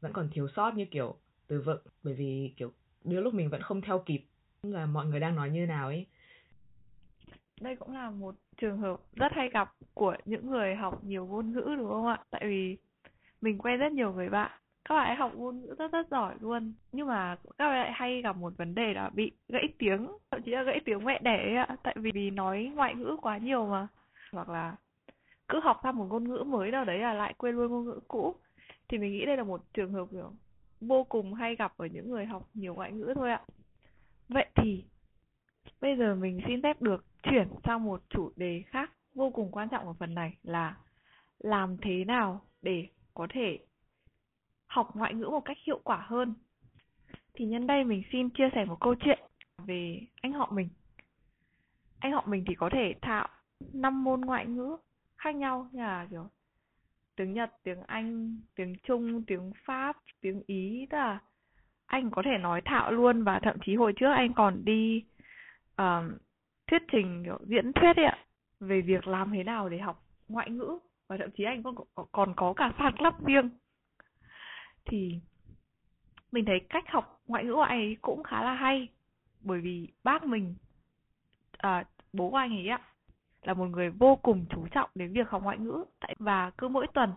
vẫn 0.00 0.12
còn 0.12 0.28
thiếu 0.32 0.48
sót 0.56 0.74
như 0.74 0.84
kiểu 0.84 1.16
từ 1.46 1.60
vựng. 1.60 1.80
Bởi 2.02 2.14
vì, 2.14 2.52
kiểu, 2.56 2.72
đôi 3.04 3.22
lúc 3.22 3.34
mình 3.34 3.50
vẫn 3.50 3.62
không 3.62 3.80
theo 3.80 4.02
kịp 4.06 4.24
là 4.62 4.86
mọi 4.86 5.06
người 5.06 5.20
đang 5.20 5.36
nói 5.36 5.50
như 5.50 5.66
nào 5.66 5.86
ấy. 5.86 6.06
Đây 7.60 7.76
cũng 7.76 7.94
là 7.94 8.10
một 8.10 8.34
trường 8.56 8.78
hợp 8.78 9.00
rất 9.16 9.32
hay 9.32 9.48
gặp 9.48 9.74
của 9.94 10.16
những 10.24 10.50
người 10.50 10.74
học 10.74 11.04
nhiều 11.04 11.26
ngôn 11.26 11.52
ngữ, 11.52 11.74
đúng 11.78 11.90
không 11.90 12.06
ạ? 12.06 12.24
Tại 12.30 12.42
vì 12.44 12.76
mình 13.40 13.58
quen 13.58 13.78
rất 13.78 13.92
nhiều 13.92 14.12
người 14.12 14.28
bạn 14.28 14.50
các 14.88 14.94
bạn 14.94 15.06
ấy 15.06 15.16
học 15.16 15.32
ngôn 15.34 15.60
ngữ 15.60 15.74
rất 15.78 15.92
rất 15.92 16.08
giỏi 16.10 16.34
luôn. 16.40 16.72
Nhưng 16.92 17.06
mà 17.06 17.36
các 17.58 17.68
bạn 17.68 17.78
lại 17.78 17.92
hay 17.92 18.22
gặp 18.22 18.36
một 18.36 18.52
vấn 18.56 18.74
đề 18.74 18.94
là 18.94 19.10
bị 19.14 19.32
gãy 19.48 19.68
tiếng. 19.78 20.08
Thậm 20.30 20.42
chí 20.42 20.50
là 20.50 20.62
gãy 20.62 20.80
tiếng 20.84 21.04
mẹ 21.04 21.18
đẻ 21.22 21.36
ấy 21.36 21.56
ạ. 21.56 21.76
Tại 21.82 21.94
vì 21.98 22.10
vì 22.14 22.30
nói 22.30 22.72
ngoại 22.74 22.94
ngữ 22.94 23.16
quá 23.22 23.38
nhiều 23.38 23.66
mà. 23.66 23.88
Hoặc 24.32 24.48
là 24.48 24.76
cứ 25.48 25.60
học 25.60 25.80
ra 25.84 25.92
một 25.92 26.06
ngôn 26.10 26.28
ngữ 26.28 26.44
mới 26.46 26.70
nào 26.70 26.84
đấy 26.84 26.98
là 26.98 27.12
lại 27.14 27.34
quên 27.38 27.54
luôn 27.54 27.70
ngôn 27.70 27.84
ngữ 27.84 28.00
cũ. 28.08 28.34
Thì 28.88 28.98
mình 28.98 29.12
nghĩ 29.12 29.24
đây 29.26 29.36
là 29.36 29.44
một 29.44 29.60
trường 29.74 29.92
hợp, 29.92 30.06
kiểu, 30.10 30.32
vô 30.80 31.04
cùng 31.04 31.34
hay 31.34 31.56
gặp 31.56 31.72
ở 31.76 31.86
những 31.86 32.10
người 32.10 32.26
học 32.26 32.48
nhiều 32.54 32.74
ngoại 32.74 32.92
ngữ 32.92 33.12
thôi 33.16 33.30
ạ. 33.30 33.42
Vậy 34.28 34.46
thì 34.54 34.84
bây 35.80 35.96
giờ 35.96 36.14
mình 36.14 36.40
xin 36.46 36.62
phép 36.62 36.82
được 36.82 37.04
chuyển 37.22 37.48
sang 37.64 37.84
một 37.84 38.00
chủ 38.08 38.32
đề 38.36 38.62
khác 38.66 38.92
vô 39.14 39.30
cùng 39.30 39.50
quan 39.52 39.68
trọng 39.68 39.86
ở 39.86 39.92
phần 39.98 40.14
này 40.14 40.36
là 40.42 40.76
làm 41.38 41.76
thế 41.82 42.04
nào 42.04 42.40
để 42.62 42.86
có 43.14 43.26
thể 43.30 43.58
học 44.68 44.96
ngoại 44.96 45.14
ngữ 45.14 45.24
một 45.24 45.44
cách 45.44 45.56
hiệu 45.66 45.80
quả 45.84 46.06
hơn. 46.06 46.34
Thì 47.34 47.44
nhân 47.46 47.66
đây 47.66 47.84
mình 47.84 48.02
xin 48.12 48.30
chia 48.30 48.48
sẻ 48.54 48.64
một 48.64 48.76
câu 48.80 48.94
chuyện 49.00 49.18
về 49.66 50.00
anh 50.22 50.32
họ 50.32 50.50
mình. 50.52 50.68
Anh 51.98 52.12
họ 52.12 52.24
mình 52.26 52.44
thì 52.48 52.54
có 52.54 52.70
thể 52.72 52.94
thạo 53.02 53.28
năm 53.72 54.04
môn 54.04 54.20
ngoại 54.20 54.46
ngữ 54.46 54.76
khác 55.16 55.34
nhau 55.34 55.68
như 55.72 55.80
là 55.80 56.06
kiểu 56.10 56.28
tiếng 57.16 57.32
Nhật, 57.32 57.50
tiếng 57.62 57.82
Anh, 57.86 58.40
tiếng 58.54 58.74
Trung, 58.82 59.24
tiếng 59.26 59.52
Pháp, 59.64 59.96
tiếng 60.20 60.42
Ý 60.46 60.86
tức 60.90 60.96
là 60.96 61.18
anh 61.86 62.10
có 62.10 62.22
thể 62.24 62.38
nói 62.38 62.60
thạo 62.64 62.92
luôn 62.92 63.24
và 63.24 63.40
thậm 63.42 63.56
chí 63.64 63.74
hồi 63.74 63.92
trước 63.96 64.10
anh 64.16 64.32
còn 64.34 64.64
đi 64.64 65.04
uh, 65.82 65.86
thuyết 66.66 66.82
trình 66.92 67.22
kiểu 67.24 67.38
diễn 67.46 67.72
thuyết 67.72 67.96
ấy 67.96 68.04
ạ 68.04 68.18
về 68.60 68.80
việc 68.80 69.06
làm 69.06 69.32
thế 69.32 69.44
nào 69.44 69.68
để 69.68 69.78
học 69.78 70.04
ngoại 70.28 70.50
ngữ. 70.50 70.78
Và 71.08 71.16
thậm 71.16 71.30
chí 71.36 71.44
anh 71.44 71.62
còn 71.62 71.74
còn 72.12 72.34
có 72.36 72.52
cả 72.52 72.72
fan 72.78 72.96
club 72.96 73.26
riêng 73.26 73.50
thì 74.88 75.20
mình 76.32 76.44
thấy 76.44 76.60
cách 76.68 76.84
học 76.88 77.20
ngoại 77.26 77.44
ngữ 77.44 77.54
của 77.54 77.60
anh 77.60 77.78
ấy 77.78 77.96
cũng 78.02 78.22
khá 78.22 78.42
là 78.42 78.54
hay. 78.54 78.88
Bởi 79.40 79.60
vì 79.60 79.88
bác 80.04 80.24
mình 80.24 80.54
à, 81.58 81.84
bố 82.12 82.30
của 82.30 82.36
anh 82.36 82.50
ấy 82.50 82.68
ạ 82.68 82.80
là 83.42 83.54
một 83.54 83.66
người 83.66 83.90
vô 83.90 84.16
cùng 84.16 84.46
chú 84.50 84.66
trọng 84.70 84.90
đến 84.94 85.12
việc 85.12 85.28
học 85.28 85.42
ngoại 85.42 85.58
ngữ. 85.58 85.84
Và 86.18 86.50
cứ 86.58 86.68
mỗi 86.68 86.86
tuần 86.94 87.12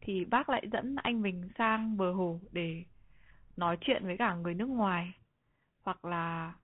thì 0.00 0.24
bác 0.24 0.48
lại 0.48 0.68
dẫn 0.72 0.96
anh 0.96 1.22
mình 1.22 1.48
sang 1.58 1.96
bờ 1.96 2.12
hồ 2.12 2.40
để 2.52 2.84
nói 3.56 3.78
chuyện 3.80 4.04
với 4.04 4.16
cả 4.16 4.34
người 4.34 4.54
nước 4.54 4.68
ngoài. 4.68 5.12
Hoặc 5.82 6.04
là 6.04 6.54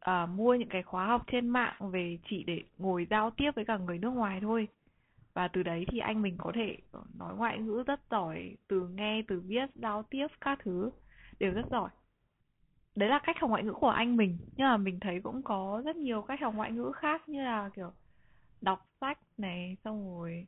à, 0.00 0.26
mua 0.26 0.54
những 0.54 0.68
cái 0.68 0.82
khóa 0.82 1.06
học 1.06 1.24
trên 1.26 1.48
mạng 1.48 1.90
về 1.90 2.18
chỉ 2.28 2.44
để 2.44 2.62
ngồi 2.78 3.06
giao 3.10 3.30
tiếp 3.30 3.50
với 3.54 3.64
cả 3.64 3.76
người 3.76 3.98
nước 3.98 4.10
ngoài 4.10 4.40
thôi 4.40 4.68
và 5.34 5.48
từ 5.48 5.62
đấy 5.62 5.84
thì 5.88 5.98
anh 5.98 6.22
mình 6.22 6.34
có 6.38 6.52
thể 6.54 6.76
ờ, 6.92 7.02
nói 7.18 7.34
ngoại 7.36 7.58
ngữ 7.58 7.82
rất 7.86 8.00
giỏi, 8.10 8.56
từ 8.68 8.88
nghe, 8.88 9.22
từ 9.28 9.40
viết, 9.40 9.70
giao 9.74 10.02
tiếp 10.02 10.26
các 10.40 10.58
thứ, 10.62 10.90
đều 11.38 11.52
rất 11.52 11.66
giỏi. 11.70 11.90
Đấy 12.94 13.08
là 13.08 13.20
cách 13.24 13.36
học 13.40 13.50
ngoại 13.50 13.62
ngữ 13.64 13.72
của 13.72 13.88
anh 13.88 14.16
mình. 14.16 14.38
Nhưng 14.56 14.66
mà 14.66 14.76
mình 14.76 15.00
thấy 15.00 15.20
cũng 15.20 15.42
có 15.42 15.82
rất 15.84 15.96
nhiều 15.96 16.22
cách 16.22 16.40
học 16.40 16.54
ngoại 16.54 16.72
ngữ 16.72 16.92
khác 16.94 17.28
như 17.28 17.42
là, 17.44 17.70
kiểu, 17.76 17.92
đọc 18.60 18.86
sách 19.00 19.18
này, 19.38 19.76
xong 19.84 20.04
rồi, 20.04 20.46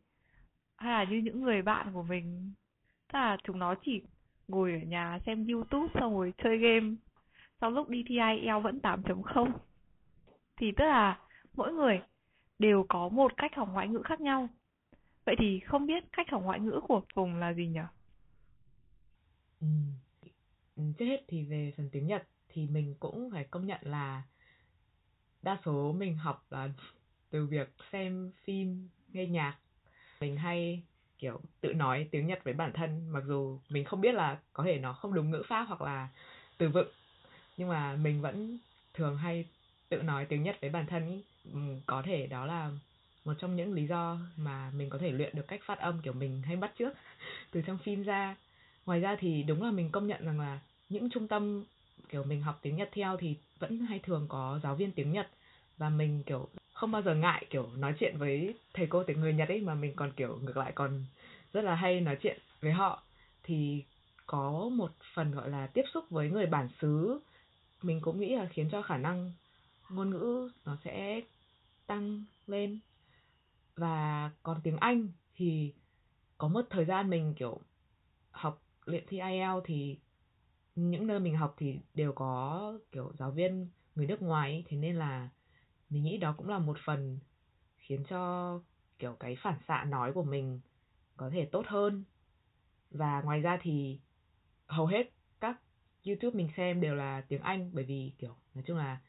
hay 0.76 0.92
là 0.92 1.10
như 1.10 1.16
những 1.16 1.42
người 1.42 1.62
bạn 1.62 1.92
của 1.92 2.02
mình. 2.02 2.52
Tức 3.12 3.18
là 3.18 3.36
chúng 3.44 3.58
nó 3.58 3.74
chỉ 3.84 4.02
ngồi 4.48 4.72
ở 4.72 4.78
nhà 4.78 5.18
xem 5.26 5.46
youtube 5.46 5.92
xong 6.00 6.14
rồi 6.14 6.32
chơi 6.44 6.58
game. 6.58 6.94
Sau 7.60 7.70
lúc 7.70 7.88
đi 7.88 8.04
thi 8.06 8.18
IELTS 8.18 8.62
vẫn 8.64 8.78
8.0 8.82 9.52
thì 10.56 10.72
tức 10.72 10.84
là 10.84 11.18
mỗi 11.56 11.72
người 11.72 12.00
đều 12.58 12.86
có 12.88 13.08
một 13.08 13.36
cách 13.36 13.54
học 13.54 13.68
ngoại 13.72 13.88
ngữ 13.88 14.02
khác 14.04 14.20
nhau 14.20 14.48
vậy 15.24 15.36
thì 15.38 15.60
không 15.60 15.86
biết 15.86 16.04
cách 16.12 16.30
học 16.30 16.42
ngoại 16.44 16.60
ngữ 16.60 16.80
của 16.88 17.02
Phùng 17.14 17.36
là 17.36 17.52
gì 17.54 17.66
nhỉ? 17.66 17.80
Ừ. 19.60 19.66
ừ. 20.76 20.82
Trước 20.98 21.04
hết 21.06 21.24
thì 21.28 21.44
về 21.44 21.72
phần 21.76 21.90
tiếng 21.92 22.06
Nhật 22.06 22.28
thì 22.48 22.66
mình 22.66 22.94
cũng 23.00 23.30
phải 23.32 23.44
công 23.50 23.66
nhận 23.66 23.80
là 23.82 24.22
đa 25.42 25.58
số 25.64 25.92
mình 25.92 26.16
học 26.16 26.44
là 26.50 26.68
từ 27.30 27.46
việc 27.46 27.74
xem 27.92 28.32
phim, 28.44 28.88
nghe 29.12 29.26
nhạc. 29.26 29.58
Mình 30.20 30.36
hay 30.36 30.82
kiểu 31.18 31.40
tự 31.60 31.72
nói 31.74 32.08
tiếng 32.10 32.26
Nhật 32.26 32.44
với 32.44 32.54
bản 32.54 32.72
thân 32.74 33.08
mặc 33.12 33.22
dù 33.26 33.60
mình 33.68 33.84
không 33.84 34.00
biết 34.00 34.14
là 34.14 34.40
có 34.52 34.64
thể 34.64 34.78
nó 34.78 34.92
không 34.92 35.14
đúng 35.14 35.30
ngữ 35.30 35.42
pháp 35.48 35.64
hoặc 35.64 35.82
là 35.82 36.08
từ 36.58 36.68
vựng 36.68 36.88
nhưng 37.56 37.68
mà 37.68 37.96
mình 37.96 38.22
vẫn 38.22 38.58
thường 38.94 39.16
hay 39.16 39.44
tự 39.88 40.02
nói 40.02 40.26
tiếng 40.26 40.42
Nhật 40.42 40.56
với 40.60 40.70
bản 40.70 40.86
thân 40.86 41.08
ý. 41.08 41.24
Ừ, 41.52 41.60
có 41.86 42.02
thể 42.06 42.26
đó 42.26 42.46
là 42.46 42.70
một 43.24 43.34
trong 43.38 43.56
những 43.56 43.72
lý 43.72 43.86
do 43.86 44.18
mà 44.36 44.70
mình 44.70 44.90
có 44.90 44.98
thể 44.98 45.10
luyện 45.10 45.36
được 45.36 45.48
cách 45.48 45.60
phát 45.64 45.78
âm 45.78 46.00
kiểu 46.02 46.12
mình 46.12 46.42
hay 46.42 46.56
bắt 46.56 46.72
trước 46.78 46.92
từ 47.50 47.62
trong 47.66 47.78
phim 47.78 48.02
ra. 48.02 48.36
Ngoài 48.86 49.00
ra 49.00 49.16
thì 49.20 49.42
đúng 49.42 49.62
là 49.62 49.70
mình 49.70 49.90
công 49.90 50.06
nhận 50.06 50.24
rằng 50.24 50.40
là 50.40 50.60
những 50.88 51.10
trung 51.10 51.28
tâm 51.28 51.64
kiểu 52.08 52.24
mình 52.24 52.42
học 52.42 52.58
tiếng 52.62 52.76
Nhật 52.76 52.88
theo 52.92 53.16
thì 53.16 53.36
vẫn 53.58 53.78
hay 53.78 53.98
thường 53.98 54.26
có 54.28 54.60
giáo 54.62 54.74
viên 54.74 54.92
tiếng 54.92 55.12
Nhật. 55.12 55.28
Và 55.78 55.88
mình 55.88 56.22
kiểu 56.26 56.48
không 56.72 56.90
bao 56.90 57.02
giờ 57.02 57.14
ngại 57.14 57.46
kiểu 57.50 57.68
nói 57.76 57.94
chuyện 58.00 58.18
với 58.18 58.54
thầy 58.74 58.86
cô, 58.86 59.04
tiếng 59.04 59.20
người 59.20 59.34
Nhật 59.34 59.48
ấy, 59.48 59.60
mà 59.60 59.74
mình 59.74 59.92
còn 59.96 60.12
kiểu 60.12 60.38
ngược 60.42 60.56
lại 60.56 60.72
còn 60.74 61.04
rất 61.52 61.64
là 61.64 61.74
hay 61.74 62.00
nói 62.00 62.16
chuyện 62.20 62.38
với 62.60 62.72
họ. 62.72 63.02
Thì 63.42 63.84
có 64.26 64.68
một 64.72 64.90
phần 65.14 65.30
gọi 65.32 65.50
là 65.50 65.66
tiếp 65.66 65.84
xúc 65.94 66.04
với 66.10 66.30
người 66.30 66.46
bản 66.46 66.68
xứ, 66.80 67.20
mình 67.82 68.00
cũng 68.00 68.20
nghĩ 68.20 68.36
là 68.36 68.46
khiến 68.50 68.68
cho 68.72 68.82
khả 68.82 68.96
năng 68.96 69.32
ngôn 69.88 70.10
ngữ 70.10 70.50
nó 70.64 70.76
sẽ 70.84 71.20
tăng 71.86 72.24
lên 72.46 72.78
và 73.76 74.30
còn 74.42 74.60
tiếng 74.62 74.76
Anh 74.76 75.08
thì 75.34 75.74
có 76.38 76.48
mất 76.48 76.66
thời 76.70 76.84
gian 76.84 77.10
mình 77.10 77.34
kiểu 77.34 77.60
học 78.30 78.62
luyện 78.84 79.04
thi 79.08 79.18
IELTS 79.18 79.64
thì 79.64 79.98
những 80.74 81.06
nơi 81.06 81.20
mình 81.20 81.36
học 81.36 81.54
thì 81.58 81.78
đều 81.94 82.12
có 82.12 82.78
kiểu 82.92 83.12
giáo 83.18 83.30
viên 83.30 83.68
người 83.94 84.06
nước 84.06 84.22
ngoài 84.22 84.50
ấy, 84.50 84.64
thế 84.68 84.76
nên 84.76 84.96
là 84.96 85.28
mình 85.90 86.02
nghĩ 86.02 86.18
đó 86.18 86.34
cũng 86.36 86.48
là 86.48 86.58
một 86.58 86.76
phần 86.84 87.18
khiến 87.76 88.04
cho 88.08 88.60
kiểu 88.98 89.16
cái 89.20 89.36
phản 89.42 89.58
xạ 89.68 89.84
nói 89.84 90.12
của 90.12 90.24
mình 90.24 90.60
có 91.16 91.30
thể 91.30 91.48
tốt 91.52 91.64
hơn. 91.66 92.04
Và 92.90 93.22
ngoài 93.22 93.40
ra 93.40 93.58
thì 93.62 94.00
hầu 94.66 94.86
hết 94.86 95.10
các 95.40 95.60
YouTube 96.06 96.36
mình 96.36 96.48
xem 96.56 96.80
đều 96.80 96.94
là 96.94 97.20
tiếng 97.28 97.42
Anh 97.42 97.70
bởi 97.72 97.84
vì 97.84 98.12
kiểu 98.18 98.36
nói 98.54 98.64
chung 98.66 98.76
là 98.76 99.00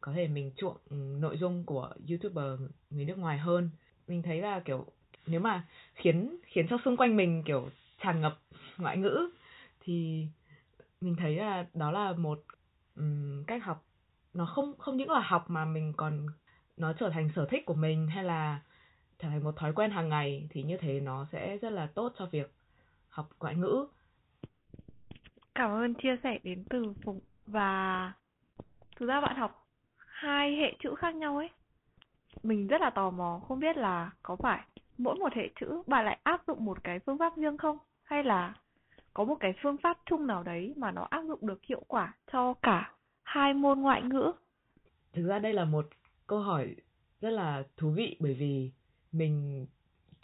có 0.00 0.12
thể 0.12 0.28
mình 0.28 0.52
chuộng 0.56 0.76
ừ, 0.90 0.96
nội 1.20 1.36
dung 1.38 1.64
của 1.64 1.94
YouTuber 2.08 2.60
người 2.90 3.04
nước 3.04 3.18
ngoài 3.18 3.38
hơn 3.38 3.70
mình 4.08 4.22
thấy 4.22 4.40
là 4.40 4.60
kiểu 4.60 4.86
nếu 5.26 5.40
mà 5.40 5.66
khiến 5.94 6.36
khiến 6.44 6.66
cho 6.70 6.78
xung 6.84 6.96
quanh 6.96 7.16
mình 7.16 7.42
kiểu 7.46 7.68
tràn 8.00 8.20
ngập 8.20 8.38
ngoại 8.76 8.96
ngữ 8.96 9.30
thì 9.80 10.26
mình 11.00 11.16
thấy 11.16 11.36
là 11.36 11.66
đó 11.74 11.90
là 11.90 12.12
một 12.12 12.42
um, 12.96 13.44
cách 13.44 13.64
học 13.64 13.84
nó 14.34 14.46
không 14.46 14.74
không 14.78 14.96
những 14.96 15.10
là 15.10 15.20
học 15.20 15.50
mà 15.50 15.64
mình 15.64 15.92
còn 15.96 16.26
nó 16.76 16.92
trở 16.92 17.10
thành 17.10 17.30
sở 17.36 17.46
thích 17.50 17.66
của 17.66 17.74
mình 17.74 18.06
hay 18.06 18.24
là 18.24 18.60
trở 19.18 19.28
thành 19.28 19.44
một 19.44 19.56
thói 19.56 19.72
quen 19.72 19.90
hàng 19.90 20.08
ngày 20.08 20.48
thì 20.50 20.62
như 20.62 20.76
thế 20.76 21.00
nó 21.00 21.26
sẽ 21.32 21.56
rất 21.56 21.70
là 21.70 21.86
tốt 21.86 22.12
cho 22.18 22.26
việc 22.26 22.52
học 23.08 23.30
ngoại 23.40 23.54
ngữ. 23.56 23.86
Cảm 25.54 25.70
ơn 25.70 25.94
chia 25.94 26.16
sẻ 26.22 26.38
đến 26.42 26.64
từ 26.70 26.92
Phụng 27.04 27.20
và 27.46 28.12
thực 28.96 29.06
ra 29.06 29.20
bạn 29.20 29.36
học 29.36 29.68
hai 29.96 30.56
hệ 30.56 30.76
chữ 30.82 30.94
khác 30.98 31.14
nhau 31.14 31.36
ấy 31.36 31.50
mình 32.42 32.66
rất 32.66 32.80
là 32.80 32.90
tò 32.90 33.10
mò 33.10 33.40
không 33.48 33.60
biết 33.60 33.76
là 33.76 34.10
có 34.22 34.36
phải 34.36 34.60
mỗi 34.98 35.14
một 35.16 35.32
hệ 35.32 35.48
chữ 35.60 35.82
bạn 35.86 36.04
lại 36.04 36.18
áp 36.22 36.42
dụng 36.46 36.64
một 36.64 36.84
cái 36.84 36.98
phương 36.98 37.18
pháp 37.18 37.36
riêng 37.36 37.58
không? 37.58 37.78
Hay 38.02 38.24
là 38.24 38.54
có 39.14 39.24
một 39.24 39.36
cái 39.40 39.54
phương 39.62 39.76
pháp 39.82 39.98
chung 40.06 40.26
nào 40.26 40.42
đấy 40.42 40.74
mà 40.76 40.90
nó 40.90 41.06
áp 41.10 41.22
dụng 41.22 41.46
được 41.46 41.64
hiệu 41.64 41.82
quả 41.88 42.14
cho 42.32 42.54
cả 42.62 42.92
hai 43.22 43.54
môn 43.54 43.80
ngoại 43.80 44.02
ngữ? 44.02 44.32
Thực 45.12 45.26
ra 45.26 45.38
đây 45.38 45.52
là 45.52 45.64
một 45.64 45.86
câu 46.26 46.38
hỏi 46.38 46.74
rất 47.20 47.30
là 47.30 47.62
thú 47.76 47.90
vị 47.90 48.16
bởi 48.20 48.34
vì 48.34 48.70
mình 49.12 49.66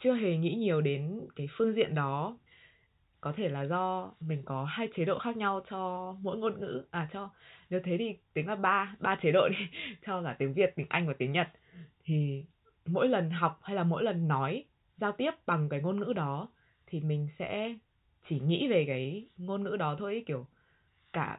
chưa 0.03 0.15
hề 0.15 0.37
nghĩ 0.37 0.55
nhiều 0.55 0.81
đến 0.81 1.21
cái 1.37 1.49
phương 1.57 1.75
diện 1.75 1.95
đó. 1.95 2.39
Có 3.21 3.33
thể 3.37 3.49
là 3.49 3.63
do 3.63 4.11
mình 4.21 4.43
có 4.45 4.65
hai 4.65 4.89
chế 4.97 5.05
độ 5.05 5.19
khác 5.19 5.37
nhau 5.37 5.61
cho 5.71 6.13
mỗi 6.23 6.39
ngôn 6.39 6.61
ngữ 6.61 6.83
à 6.91 7.09
cho, 7.13 7.31
nếu 7.71 7.81
thế 7.85 7.97
thì 7.99 8.17
tính 8.35 8.47
là 8.49 8.55
ba 8.55 8.97
ba 9.01 9.17
chế 9.23 9.33
độ 9.33 9.49
đi, 9.49 9.57
cho 10.07 10.21
là 10.21 10.33
tiếng 10.39 10.55
việt, 10.55 10.73
tiếng 10.77 10.87
anh 10.89 11.07
và 11.07 11.15
tiếng 11.19 11.33
nhật 11.33 11.49
thì 12.09 12.45
mỗi 12.87 13.09
lần 13.09 13.31
học 13.31 13.61
hay 13.63 13.77
là 13.77 13.85
mỗi 13.85 14.03
lần 14.03 14.29
nói 14.29 14.65
giao 14.97 15.13
tiếp 15.13 15.31
bằng 15.47 15.69
cái 15.69 15.81
ngôn 15.81 16.01
ngữ 16.01 16.13
đó 16.13 16.49
thì 16.87 17.01
mình 17.01 17.29
sẽ 17.39 17.75
chỉ 18.29 18.41
nghĩ 18.41 18.69
về 18.69 18.85
cái 18.87 19.27
ngôn 19.37 19.63
ngữ 19.63 19.77
đó 19.77 19.97
thôi 19.99 20.25
kiểu 20.27 20.47
cả 21.13 21.39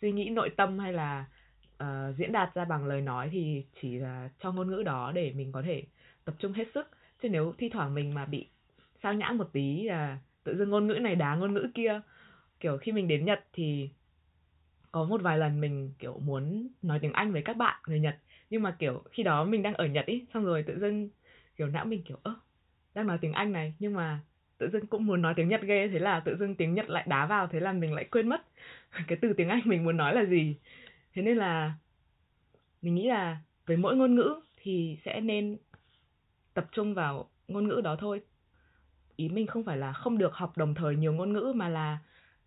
suy 0.00 0.12
nghĩ 0.12 0.28
nội 0.28 0.50
tâm 0.56 0.78
hay 0.78 0.92
là 0.92 1.24
uh, 1.82 2.16
diễn 2.18 2.32
đạt 2.32 2.54
ra 2.54 2.64
bằng 2.64 2.86
lời 2.86 3.00
nói 3.00 3.28
thì 3.32 3.64
chỉ 3.80 3.98
là 3.98 4.28
cho 4.38 4.52
ngôn 4.52 4.70
ngữ 4.70 4.82
đó 4.82 5.12
để 5.12 5.32
mình 5.32 5.52
có 5.52 5.62
thể 5.62 5.82
tập 6.24 6.34
trung 6.38 6.52
hết 6.52 6.64
sức. 6.74 6.88
Chứ 7.22 7.28
nếu 7.28 7.54
thi 7.58 7.68
thoảng 7.68 7.94
mình 7.94 8.14
mà 8.14 8.24
bị 8.24 8.48
sao 9.02 9.14
nhãng 9.14 9.38
một 9.38 9.52
tí 9.52 9.82
là 9.82 10.18
tự 10.44 10.56
dưng 10.56 10.70
ngôn 10.70 10.86
ngữ 10.86 10.94
này 10.94 11.14
đá 11.14 11.34
ngôn 11.34 11.54
ngữ 11.54 11.70
kia 11.74 12.00
kiểu 12.60 12.78
khi 12.78 12.92
mình 12.92 13.08
đến 13.08 13.24
nhật 13.24 13.44
thì 13.52 13.90
có 14.92 15.04
một 15.04 15.22
vài 15.22 15.38
lần 15.38 15.60
mình 15.60 15.92
kiểu 15.98 16.18
muốn 16.18 16.68
nói 16.82 16.98
tiếng 17.02 17.12
anh 17.12 17.32
với 17.32 17.42
các 17.42 17.56
bạn 17.56 17.82
người 17.86 18.00
nhật 18.00 18.16
nhưng 18.54 18.62
mà, 18.62 18.76
kiểu, 18.78 19.02
khi 19.10 19.22
đó 19.22 19.44
mình 19.44 19.62
đang 19.62 19.74
ở 19.74 19.86
Nhật 19.86 20.06
ý, 20.06 20.24
xong 20.34 20.44
rồi 20.44 20.62
tự 20.62 20.78
dưng, 20.78 21.08
kiểu, 21.56 21.66
não 21.66 21.84
mình, 21.84 22.02
kiểu, 22.02 22.18
ơ, 22.22 22.34
đang 22.94 23.06
nói 23.06 23.18
tiếng 23.20 23.32
Anh 23.32 23.52
này, 23.52 23.74
nhưng 23.78 23.94
mà 23.94 24.20
tự 24.58 24.70
dưng 24.70 24.86
cũng 24.86 25.06
muốn 25.06 25.22
nói 25.22 25.34
tiếng 25.36 25.48
Nhật 25.48 25.60
ghê, 25.62 25.88
thế 25.92 25.98
là 25.98 26.20
tự 26.20 26.36
dưng 26.36 26.54
tiếng 26.54 26.74
Nhật 26.74 26.90
lại 26.90 27.04
đá 27.08 27.26
vào, 27.26 27.46
thế 27.46 27.60
là 27.60 27.72
mình 27.72 27.94
lại 27.94 28.04
quên 28.10 28.28
mất 28.28 28.42
cái 29.08 29.18
từ 29.22 29.32
tiếng 29.32 29.48
Anh 29.48 29.60
mình 29.64 29.84
muốn 29.84 29.96
nói 29.96 30.14
là 30.14 30.24
gì. 30.24 30.56
Thế 31.14 31.22
nên 31.22 31.36
là 31.36 31.74
mình 32.82 32.94
nghĩ 32.94 33.08
là 33.08 33.38
với 33.66 33.76
mỗi 33.76 33.96
ngôn 33.96 34.14
ngữ 34.14 34.40
thì 34.56 34.98
sẽ 35.04 35.20
nên 35.20 35.58
tập 36.54 36.66
trung 36.72 36.94
vào 36.94 37.30
ngôn 37.48 37.68
ngữ 37.68 37.80
đó 37.84 37.96
thôi. 38.00 38.20
Ý 39.16 39.28
mình 39.28 39.46
không 39.46 39.64
phải 39.64 39.76
là 39.76 39.92
không 39.92 40.18
được 40.18 40.34
học 40.34 40.56
đồng 40.56 40.74
thời 40.74 40.96
nhiều 40.96 41.12
ngôn 41.12 41.32
ngữ, 41.32 41.52
mà 41.56 41.68
là 41.68 41.98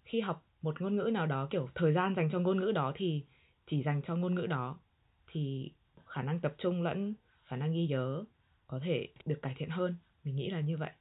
khi 0.06 0.22
học 0.22 0.46
một 0.62 0.82
ngôn 0.82 0.96
ngữ 0.96 1.10
nào 1.14 1.26
đó, 1.26 1.48
kiểu, 1.50 1.70
thời 1.76 1.94
gian 1.94 2.16
dành 2.16 2.30
cho 2.32 2.40
ngôn 2.40 2.60
ngữ 2.60 2.72
đó 2.72 2.92
thì 2.96 3.26
chỉ 3.68 3.84
dành 3.84 4.02
cho 4.08 4.16
ngôn 4.16 4.36
ngữ 4.36 4.46
đó, 4.48 4.80
thì 5.28 5.72
khả 6.18 6.24
năng 6.24 6.40
tập 6.40 6.54
trung 6.58 6.82
lẫn 6.82 7.14
khả 7.46 7.56
năng 7.56 7.72
ghi 7.74 7.88
nhớ 7.88 8.24
có 8.68 8.80
thể 8.84 9.08
được 9.26 9.40
cải 9.42 9.56
thiện 9.58 9.70
hơn. 9.70 9.96
Mình 10.24 10.36
nghĩ 10.36 10.50
là 10.50 10.60
như 10.62 10.78
vậy. 10.78 10.92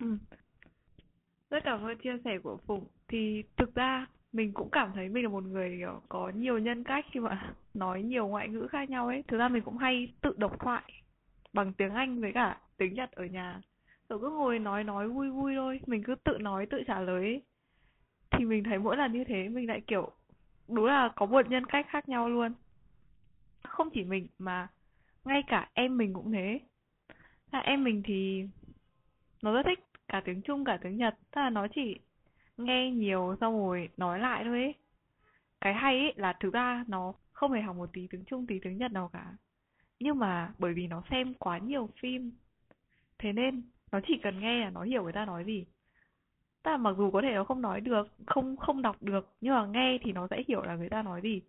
Ừ. 0.00 0.18
rất 1.50 1.64
cảm 1.64 1.82
ơn 1.84 1.98
chia 1.98 2.16
sẻ 2.24 2.38
của 2.42 2.58
phụng. 2.66 2.86
Thì 3.08 3.42
thực 3.56 3.74
ra 3.74 4.06
mình 4.32 4.52
cũng 4.54 4.70
cảm 4.70 4.92
thấy 4.94 5.08
mình 5.08 5.24
là 5.24 5.28
một 5.30 5.44
người 5.44 5.80
có 6.08 6.32
nhiều 6.34 6.58
nhân 6.58 6.84
cách 6.84 7.06
khi 7.12 7.20
mà 7.20 7.54
nói 7.74 8.02
nhiều 8.02 8.28
ngoại 8.28 8.48
ngữ 8.48 8.66
khác 8.70 8.90
nhau 8.90 9.06
ấy. 9.06 9.24
Thực 9.28 9.38
ra 9.38 9.48
mình 9.48 9.62
cũng 9.62 9.78
hay 9.78 10.14
tự 10.20 10.34
độc 10.36 10.60
thoại 10.60 10.92
bằng 11.52 11.72
tiếng 11.72 11.94
Anh 11.94 12.20
với 12.20 12.32
cả 12.34 12.60
tiếng 12.76 12.94
Nhật 12.94 13.12
ở 13.12 13.24
nhà. 13.26 13.60
Rồi 14.08 14.18
cứ 14.22 14.30
ngồi 14.30 14.58
nói 14.58 14.84
nói, 14.84 15.08
vui 15.08 15.30
vui 15.30 15.54
thôi. 15.56 15.80
Mình 15.86 16.02
cứ 16.04 16.14
tự 16.24 16.38
nói, 16.40 16.66
tự 16.66 16.82
trả 16.86 17.00
lời 17.00 17.22
ấy. 17.22 17.42
thì 18.30 18.44
mình 18.44 18.64
thấy 18.64 18.78
mỗi 18.78 18.96
lần 18.96 19.12
như 19.12 19.24
thế, 19.24 19.48
mình 19.48 19.68
lại, 19.68 19.80
kiểu, 19.86 20.12
đúng 20.68 20.86
là 20.86 21.10
có 21.16 21.26
một 21.26 21.50
nhân 21.50 21.66
cách 21.66 21.86
khác 21.90 22.08
nhau 22.08 22.28
luôn 22.28 22.54
không 23.66 23.90
chỉ 23.90 24.04
mình, 24.04 24.26
mà 24.38 24.68
ngay 25.24 25.42
cả 25.46 25.68
em 25.74 25.96
mình 25.96 26.14
cũng 26.14 26.32
thế. 26.32 26.60
Là 27.52 27.58
em 27.58 27.84
mình 27.84 28.02
thì 28.04 28.44
nó 29.42 29.52
rất 29.52 29.62
thích 29.66 29.78
cả 30.08 30.22
tiếng 30.24 30.42
Trung, 30.42 30.64
cả 30.64 30.78
tiếng 30.82 30.96
Nhật. 30.96 31.18
Tức 31.30 31.40
là 31.40 31.50
nó 31.50 31.66
chỉ 31.74 31.98
nghe 32.56 32.90
nhiều 32.90 33.36
xong 33.40 33.58
rồi 33.58 33.88
nói 33.96 34.18
lại 34.18 34.44
thôi 34.44 34.62
ấy. 34.62 34.74
Cái 35.60 35.74
hay 35.74 35.98
ấy 35.98 36.12
là 36.16 36.32
thực 36.40 36.52
ra 36.52 36.84
nó 36.88 37.14
không 37.32 37.52
hề 37.52 37.60
học 37.62 37.76
một 37.76 37.90
tí 37.92 38.06
tiếng 38.10 38.24
Trung, 38.24 38.46
tí 38.46 38.58
tiếng 38.58 38.78
Nhật 38.78 38.92
nào 38.92 39.10
cả. 39.12 39.34
Nhưng 40.00 40.18
mà 40.18 40.52
bởi 40.58 40.74
vì 40.74 40.86
nó 40.86 41.02
xem 41.10 41.34
quá 41.34 41.58
nhiều 41.58 41.88
phim, 42.00 42.32
thế 43.18 43.32
nên 43.32 43.62
nó 43.92 44.00
chỉ 44.06 44.18
cần 44.22 44.40
nghe 44.40 44.60
là 44.60 44.70
nó 44.70 44.82
hiểu 44.82 45.02
người 45.02 45.12
ta 45.12 45.24
nói 45.24 45.44
gì. 45.44 45.66
Tức 46.62 46.70
là 46.70 46.76
mặc 46.76 46.94
dù 46.98 47.10
có 47.10 47.22
thể 47.22 47.34
nó 47.34 47.44
không 47.44 47.62
nói 47.62 47.80
được, 47.80 48.08
không 48.26 48.56
không 48.56 48.82
đọc 48.82 49.02
được, 49.02 49.34
nhưng 49.40 49.54
mà 49.54 49.66
nghe 49.66 49.98
thì 50.02 50.12
nó 50.12 50.26
sẽ 50.30 50.42
hiểu 50.48 50.62
là 50.62 50.76
người 50.76 50.88
ta 50.88 51.02
nói 51.02 51.20
gì 51.22 51.42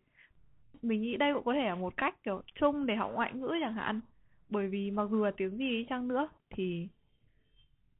mình 0.81 1.01
nghĩ 1.01 1.17
đây 1.17 1.33
cũng 1.33 1.43
có 1.43 1.53
thể 1.53 1.65
là 1.65 1.75
một 1.75 1.97
cách, 1.97 2.23
kiểu, 2.23 2.41
chung 2.55 2.85
để 2.85 2.95
học 2.95 3.11
ngoại 3.13 3.33
ngữ 3.33 3.51
chẳng 3.61 3.73
hạn. 3.73 4.01
Bởi 4.49 4.67
vì 4.67 4.91
mặc 4.91 5.07
dù 5.11 5.23
là 5.25 5.31
tiếng 5.37 5.57
gì 5.57 5.85
chăng 5.89 6.07
nữa 6.07 6.29
thì 6.49 6.87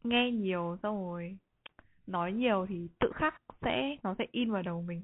nghe 0.03 0.31
nhiều 0.31 0.77
xong 0.83 0.95
rồi 0.95 1.37
nói 2.07 2.33
nhiều 2.33 2.65
thì 2.69 2.87
tự 2.99 3.11
khắc 3.15 3.41
sẽ, 3.61 3.97
nó 4.03 4.15
sẽ 4.19 4.25
in 4.31 4.51
vào 4.51 4.63
đầu 4.63 4.81
mình. 4.81 5.03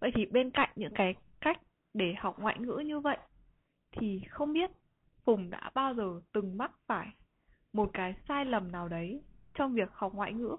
Vậy 0.00 0.10
thì 0.14 0.26
bên 0.26 0.50
cạnh 0.50 0.70
những 0.76 0.92
cái 0.94 1.14
cách 1.40 1.60
để 1.94 2.14
học 2.18 2.38
ngoại 2.38 2.58
ngữ 2.60 2.82
như 2.86 3.00
vậy 3.00 3.18
thì 3.92 4.20
không 4.30 4.52
biết 4.52 4.70
Phùng 5.24 5.50
đã 5.50 5.70
bao 5.74 5.94
giờ 5.94 6.20
từng 6.32 6.58
mắc 6.58 6.72
phải 6.86 7.08
một 7.72 7.90
cái 7.92 8.14
sai 8.28 8.44
lầm 8.44 8.72
nào 8.72 8.88
đấy 8.88 9.22
trong 9.54 9.74
việc 9.74 9.88
học 9.92 10.14
ngoại 10.14 10.32
ngữ? 10.32 10.56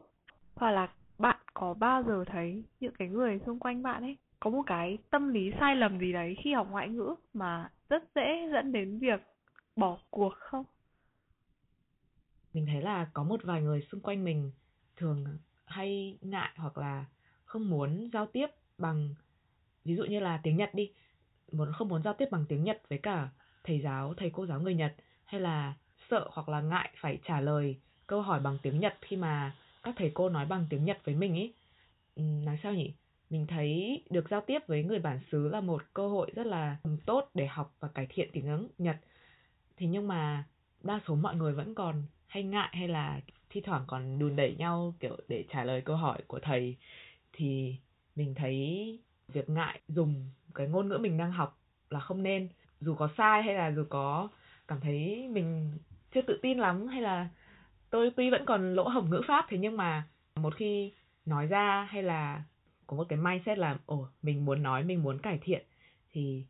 Hoặc 0.55 0.71
là 0.71 0.93
bạn 1.17 1.37
có 1.53 1.73
bao 1.73 2.03
giờ 2.03 2.23
thấy 2.27 2.63
những 2.79 2.93
cái 2.99 3.07
người 3.07 3.39
xung 3.45 3.59
quanh 3.59 3.83
bạn 3.83 4.03
ấy 4.03 4.17
có 4.43 4.49
một 4.49 4.63
cái 4.65 4.97
tâm 5.09 5.29
lý 5.33 5.51
sai 5.59 5.75
lầm 5.75 5.99
gì 5.99 6.13
đấy 6.13 6.35
khi 6.43 6.53
học 6.53 6.67
ngoại 6.71 6.89
ngữ 6.89 7.15
mà 7.33 7.71
rất 7.89 8.03
dễ 8.15 8.49
dẫn 8.53 8.71
đến 8.71 8.99
việc 8.99 9.21
bỏ 9.75 9.97
cuộc 10.09 10.33
không? 10.39 10.65
Mình 12.53 12.65
thấy 12.65 12.81
là 12.81 13.07
có 13.13 13.23
một 13.23 13.43
vài 13.43 13.61
người 13.61 13.81
xung 13.91 14.01
quanh 14.01 14.23
mình 14.23 14.51
thường 14.97 15.37
hay 15.65 16.17
ngại 16.21 16.49
hoặc 16.55 16.77
là 16.77 17.05
không 17.45 17.69
muốn 17.69 18.09
giao 18.13 18.25
tiếp 18.25 18.47
bằng 18.77 19.15
ví 19.85 19.95
dụ 19.95 20.03
như 20.03 20.19
là 20.19 20.39
tiếng 20.43 20.57
Nhật 20.57 20.69
đi, 20.73 20.91
muốn 21.51 21.71
không 21.73 21.89
muốn 21.89 22.03
giao 22.03 22.13
tiếp 22.13 22.25
bằng 22.31 22.45
tiếng 22.49 22.63
Nhật 22.63 22.81
với 22.89 22.99
cả 23.03 23.29
thầy 23.63 23.81
giáo, 23.81 24.13
thầy 24.17 24.29
cô 24.33 24.45
giáo 24.45 24.61
người 24.61 24.75
Nhật 24.75 24.95
hay 25.25 25.41
là 25.41 25.73
sợ 26.09 26.29
hoặc 26.31 26.49
là 26.49 26.61
ngại 26.61 26.89
phải 27.01 27.19
trả 27.23 27.41
lời 27.41 27.79
câu 28.07 28.21
hỏi 28.21 28.39
bằng 28.39 28.57
tiếng 28.61 28.79
Nhật 28.79 28.97
khi 29.01 29.15
mà 29.17 29.55
các 29.83 29.95
thầy 29.97 30.11
cô 30.13 30.29
nói 30.29 30.45
bằng 30.45 30.65
tiếng 30.69 30.85
Nhật 30.85 30.97
với 31.05 31.15
mình 31.15 31.33
ấy 31.33 31.53
nói 32.45 32.59
sao 32.63 32.73
nhỉ? 32.73 32.93
Mình 33.33 33.47
thấy 33.47 34.01
được 34.09 34.29
giao 34.29 34.41
tiếp 34.41 34.59
với 34.67 34.83
người 34.83 34.99
bản 34.99 35.19
xứ 35.31 35.49
là 35.49 35.61
một 35.61 35.83
cơ 35.93 36.07
hội 36.07 36.31
rất 36.35 36.45
là 36.45 36.77
tốt 37.05 37.29
để 37.33 37.47
học 37.47 37.75
và 37.79 37.87
cải 37.87 38.07
thiện 38.09 38.29
tiếng 38.33 38.67
Nhật. 38.77 38.97
Thế 39.77 39.87
nhưng 39.87 40.07
mà 40.07 40.43
đa 40.83 40.99
số 41.07 41.15
mọi 41.15 41.35
người 41.35 41.53
vẫn 41.53 41.75
còn 41.75 42.03
hay 42.27 42.43
ngại 42.43 42.69
hay 42.73 42.87
là 42.87 43.19
thi 43.49 43.61
thoảng 43.61 43.83
còn 43.87 44.19
đùn 44.19 44.35
đẩy 44.35 44.55
nhau, 44.55 44.93
kiểu, 44.99 45.17
để 45.27 45.45
trả 45.49 45.63
lời 45.63 45.81
câu 45.81 45.95
hỏi 45.95 46.21
của 46.27 46.39
thầy 46.39 46.77
thì 47.33 47.75
mình 48.15 48.35
thấy 48.35 48.99
việc 49.27 49.49
ngại 49.49 49.79
dùng 49.87 50.29
cái 50.53 50.67
ngôn 50.67 50.89
ngữ 50.89 50.97
mình 50.97 51.17
đang 51.17 51.31
học 51.31 51.59
là 51.89 51.99
không 51.99 52.23
nên 52.23 52.49
dù 52.81 52.95
có 52.95 53.09
sai 53.17 53.43
hay 53.43 53.55
là 53.55 53.71
dù 53.71 53.83
có 53.89 54.29
cảm 54.67 54.79
thấy 54.79 55.27
mình 55.27 55.77
chưa 56.13 56.21
tự 56.21 56.39
tin 56.41 56.57
lắm 56.57 56.87
hay 56.87 57.01
là 57.01 57.29
tôi 57.89 58.11
tuy 58.15 58.29
vẫn 58.29 58.45
còn 58.45 58.75
lỗ 58.75 58.89
hổng 58.89 59.09
ngữ 59.09 59.21
pháp, 59.27 59.45
thế 59.49 59.57
nhưng 59.57 59.77
mà 59.77 60.03
một 60.35 60.55
khi 60.55 60.93
nói 61.25 61.47
ra 61.47 61.87
hay 61.91 62.03
là 62.03 62.43
có 62.87 62.97
một 62.97 63.05
cái 63.09 63.19
mindset 63.19 63.57
là 63.57 63.79
ồ 63.85 64.07
mình 64.21 64.45
muốn 64.45 64.63
nói 64.63 64.83
mình 64.83 65.03
muốn 65.03 65.19
cải 65.19 65.39
thiện. 65.41 65.65
Thì 66.11 66.45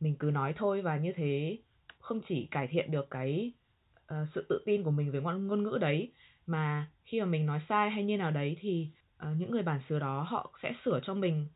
mình 0.00 0.16
cứ 0.18 0.30
nói 0.30 0.52
thôi 0.56 0.82
và 0.82 0.96
như 0.96 1.12
thế 1.16 1.58
không 1.98 2.20
chỉ 2.28 2.48
cải 2.50 2.66
thiện 2.66 2.90
được 2.90 3.10
cái 3.10 3.52
uh, 4.12 4.28
sự 4.34 4.46
tự 4.48 4.62
tin 4.66 4.82
của 4.82 4.90
mình 4.90 5.10
về 5.10 5.20
ngôn 5.20 5.46
ngôn 5.46 5.62
ngữ 5.62 5.78
đấy 5.80 6.12
mà 6.46 6.90
khi 7.04 7.20
mà 7.20 7.26
mình 7.26 7.46
nói 7.46 7.60
sai 7.68 7.90
hay 7.90 8.04
như 8.04 8.16
nào 8.16 8.30
đấy 8.30 8.56
thì 8.60 8.88
uh, 9.22 9.36
những 9.36 9.50
người 9.50 9.62
bản 9.62 9.80
xứ 9.88 9.98
đó 9.98 10.26
họ 10.28 10.52
sẽ 10.62 10.72
sửa 10.84 11.00
cho 11.02 11.14
mình. 11.14 11.46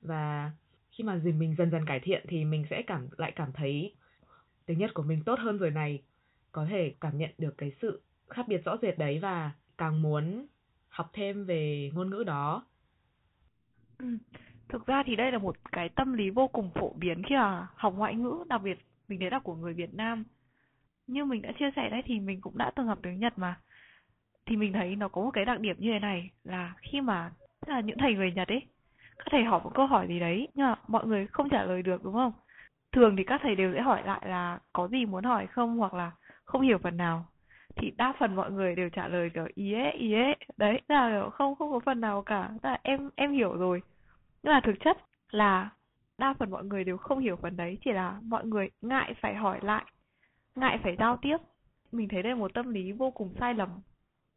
Và 0.00 0.50
khi 0.90 1.04
mà 1.04 1.18
gì 1.18 1.32
mình 1.32 1.54
dần 1.58 1.70
dần 1.70 1.86
cải 1.86 2.00
thiện 2.00 2.24
thì 2.28 2.44
mình 2.44 2.64
sẽ 2.70 2.82
cảm 2.86 3.08
lại 3.16 3.32
cảm 3.36 3.52
thấy 3.52 3.94
tiếng 4.66 4.78
nhất 4.78 4.90
của 4.94 5.02
mình 5.02 5.22
tốt 5.24 5.38
hơn 5.38 5.58
rồi 5.58 5.70
này. 5.70 6.02
Có 6.52 6.66
thể 6.70 6.94
cảm 7.00 7.18
nhận 7.18 7.30
được 7.38 7.58
cái 7.58 7.72
sự 7.82 8.02
khác 8.28 8.48
biệt 8.48 8.64
rõ 8.64 8.76
rệt 8.82 8.98
đấy 8.98 9.18
và 9.18 9.50
càng 9.78 10.02
muốn 10.02 10.46
học 10.88 11.10
thêm 11.12 11.44
về 11.44 11.90
ngôn 11.94 12.10
ngữ 12.10 12.24
đó. 12.24 12.66
Ừ. 14.02 14.08
Thực 14.68 14.86
ra 14.86 15.02
thì 15.06 15.16
đây 15.16 15.32
là 15.32 15.38
một 15.38 15.56
cái 15.72 15.88
tâm 15.88 16.12
lý 16.12 16.30
vô 16.30 16.48
cùng 16.48 16.70
phổ 16.74 16.92
biến 16.96 17.22
khi 17.28 17.34
mà 17.34 17.66
học 17.74 17.94
ngoại 17.96 18.14
ngữ, 18.14 18.44
đặc 18.48 18.62
biệt 18.62 18.78
mình 19.08 19.20
thấy 19.20 19.30
là 19.30 19.38
của 19.38 19.54
người 19.54 19.74
Việt 19.74 19.94
Nam. 19.94 20.24
Như 21.06 21.24
mình 21.24 21.42
đã 21.42 21.52
chia 21.58 21.70
sẻ 21.76 21.88
đấy 21.90 22.02
thì 22.04 22.20
mình 22.20 22.40
cũng 22.40 22.58
đã 22.58 22.70
từng 22.76 22.86
học 22.86 22.98
tiếng 23.02 23.20
Nhật 23.20 23.38
mà. 23.38 23.60
Thì 24.46 24.56
mình 24.56 24.72
thấy 24.72 24.96
nó 24.96 25.08
có 25.08 25.22
một 25.22 25.30
cái 25.30 25.44
đặc 25.44 25.60
điểm 25.60 25.76
như 25.78 25.92
thế 25.92 25.98
này 25.98 26.30
là 26.44 26.74
khi 26.78 27.00
mà 27.00 27.30
là 27.66 27.80
những 27.80 27.98
thầy 27.98 28.14
người 28.14 28.32
Nhật 28.32 28.48
ấy, 28.48 28.62
các 29.18 29.26
thầy 29.30 29.44
hỏi 29.44 29.60
một 29.64 29.70
câu 29.74 29.86
hỏi 29.86 30.06
gì 30.08 30.20
đấy 30.20 30.48
nhưng 30.54 30.66
mà 30.66 30.74
mọi 30.88 31.06
người 31.06 31.26
không 31.26 31.48
trả 31.48 31.64
lời 31.64 31.82
được 31.82 32.04
đúng 32.04 32.14
không? 32.14 32.32
Thường 32.92 33.16
thì 33.16 33.24
các 33.24 33.40
thầy 33.44 33.56
đều 33.56 33.72
sẽ 33.74 33.80
hỏi 33.82 34.02
lại 34.06 34.20
là 34.28 34.58
có 34.72 34.88
gì 34.88 35.06
muốn 35.06 35.24
hỏi 35.24 35.46
không 35.46 35.78
hoặc 35.78 35.94
là 35.94 36.12
không 36.44 36.62
hiểu 36.62 36.78
phần 36.78 36.96
nào 36.96 37.26
thì 37.76 37.90
đa 37.96 38.12
phần 38.18 38.36
mọi 38.36 38.50
người 38.50 38.74
đều 38.74 38.88
trả 38.90 39.08
lời 39.08 39.30
kiểu 39.34 39.46
ý 39.54 39.72
ấy 39.74 39.92
ý 39.92 40.12
ấy 40.14 40.36
đấy 40.56 40.80
là 40.88 41.28
không 41.32 41.54
không 41.54 41.72
có 41.72 41.80
phần 41.80 42.00
nào 42.00 42.22
cả 42.22 42.50
là 42.62 42.78
em 42.82 43.10
em 43.16 43.32
hiểu 43.32 43.52
rồi 43.56 43.82
nhưng 44.42 44.52
mà 44.52 44.60
thực 44.64 44.74
chất 44.84 44.96
là 45.30 45.70
đa 46.18 46.34
phần 46.38 46.50
mọi 46.50 46.64
người 46.64 46.84
đều 46.84 46.96
không 46.96 47.18
hiểu 47.18 47.36
phần 47.36 47.56
đấy, 47.56 47.78
chỉ 47.84 47.92
là 47.92 48.20
mọi 48.22 48.46
người 48.46 48.70
ngại 48.80 49.14
phải 49.20 49.34
hỏi 49.34 49.58
lại, 49.62 49.84
ngại 50.54 50.78
phải 50.82 50.96
giao 50.98 51.16
tiếp. 51.16 51.36
Mình 51.92 52.08
thấy 52.08 52.22
đây 52.22 52.32
là 52.32 52.38
một 52.38 52.54
tâm 52.54 52.70
lý 52.70 52.92
vô 52.92 53.10
cùng 53.10 53.34
sai 53.40 53.54
lầm. 53.54 53.68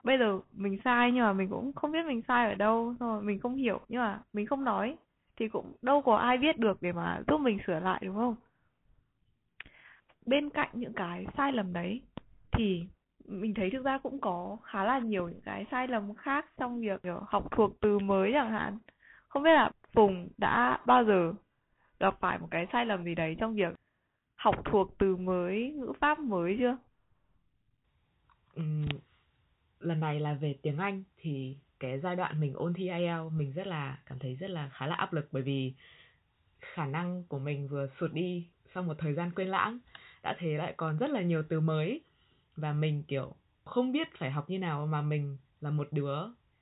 Bây 0.04 0.18
giờ 0.18 0.40
mình 0.54 0.80
sai 0.84 1.12
nhưng 1.12 1.24
mà 1.24 1.34
mình 1.34 1.50
cũng 1.50 1.74
không 1.74 1.92
biết 1.92 2.06
mình 2.06 2.22
sai 2.28 2.50
ở 2.50 2.56
đâu 2.56 2.96
rồi 3.00 3.22
mình 3.22 3.40
không 3.40 3.56
hiểu 3.56 3.80
nhưng 3.90 4.02
mà 4.02 4.22
mình 4.34 4.46
không 4.46 4.64
nói 4.64 4.98
thì 5.38 5.48
cũng 5.48 5.74
đâu 5.82 6.02
có 6.02 6.16
ai 6.16 6.38
biết 6.38 6.60
được 6.60 6.82
để 6.82 6.92
mà 6.92 7.22
giúp 7.28 7.38
mình 7.38 7.60
sửa 7.68 7.80
lại, 7.80 8.02
đúng 8.06 8.16
không? 8.16 8.36
Bên 10.26 10.50
cạnh 10.50 10.70
những 10.74 10.94
cái 10.94 11.26
sai 11.38 11.52
lầm 11.52 11.74
đấy 11.74 12.02
thì 12.52 12.84
mình 13.26 13.54
thấy 13.54 13.70
thực 13.70 13.86
ra 13.86 13.98
cũng 13.98 14.22
có 14.22 14.58
khá 14.64 14.84
là 14.84 15.00
nhiều 15.00 15.30
những 15.30 15.42
cái 15.42 15.66
sai 15.72 15.88
lầm 15.88 16.14
khác 16.16 16.46
trong 16.58 16.80
việc, 16.80 17.04
kiểu, 17.04 17.20
học 17.28 17.48
thuộc 17.52 17.72
từ 17.82 18.00
mới 18.00 18.32
chẳng 18.34 18.52
hạn. 18.52 18.78
Không 19.28 19.44
biết 19.44 19.54
là 19.54 19.72
Phùng 19.96 20.30
đã 20.38 20.80
bao 20.86 21.06
giờ 21.06 21.34
gặp 22.00 22.18
phải 22.20 22.40
một 22.40 22.48
cái 22.52 22.68
sai 22.72 22.86
lầm 22.86 23.04
gì 23.04 23.16
đấy 23.16 23.36
trong 23.40 23.56
việc 23.56 23.74
học 24.36 24.56
thuộc 24.66 24.98
từ 24.98 25.16
mới, 25.16 25.72
ngữ 25.72 25.94
pháp 26.02 26.20
mới 26.20 26.58
chưa? 26.60 26.78
Lần 29.80 30.00
này 30.00 30.20
là 30.20 30.34
về 30.34 30.56
tiếng 30.62 30.78
Anh 30.78 31.04
thì 31.18 31.58
cái 31.80 32.00
giai 32.00 32.16
đoạn 32.16 32.40
mình 32.40 32.54
ôn 32.54 32.74
thi 32.74 32.90
IELTS 32.90 33.34
mình 33.34 33.54
rất 33.54 33.68
là 33.68 34.00
cảm 34.06 34.20
thấy 34.20 34.36
rất 34.36 34.50
là 34.50 34.70
khá 34.70 34.88
là 34.88 34.96
áp 34.96 35.14
lực 35.14 35.28
bởi 35.32 35.44
vì 35.44 35.74
khả 36.62 36.86
năng 36.86 37.24
của 37.24 37.40
mình 37.40 37.68
vừa 37.68 37.88
sụt 38.00 38.14
đi 38.14 38.48
sau 38.74 38.84
một 38.84 38.94
thời 38.98 39.14
gian 39.14 39.32
quên 39.36 39.48
lãng, 39.48 39.80
đã 40.24 40.36
thế 40.40 40.58
lại 40.58 40.74
còn 40.78 40.98
rất 40.98 41.10
là 41.10 41.22
nhiều 41.22 41.44
từ 41.50 41.60
mới 41.60 42.02
và 42.56 42.74
mình, 42.74 43.04
kiểu, 43.08 43.36
không 43.64 43.92
biết 43.92 44.08
phải 44.18 44.32
học 44.32 44.50
như 44.50 44.60
nào 44.60 44.88
mà 44.88 45.02
mình 45.02 45.38
là 45.62 45.70
một 45.70 45.88
đứa 45.92 46.18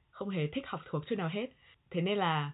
không 0.10 0.30
hề 0.30 0.48
thích 0.48 0.64
học 0.68 0.82
thuộc 0.86 1.08
chút 1.08 1.16
nào 1.16 1.30
hết. 1.30 1.50
Thế 1.90 2.02
nên 2.02 2.18
là 2.18 2.52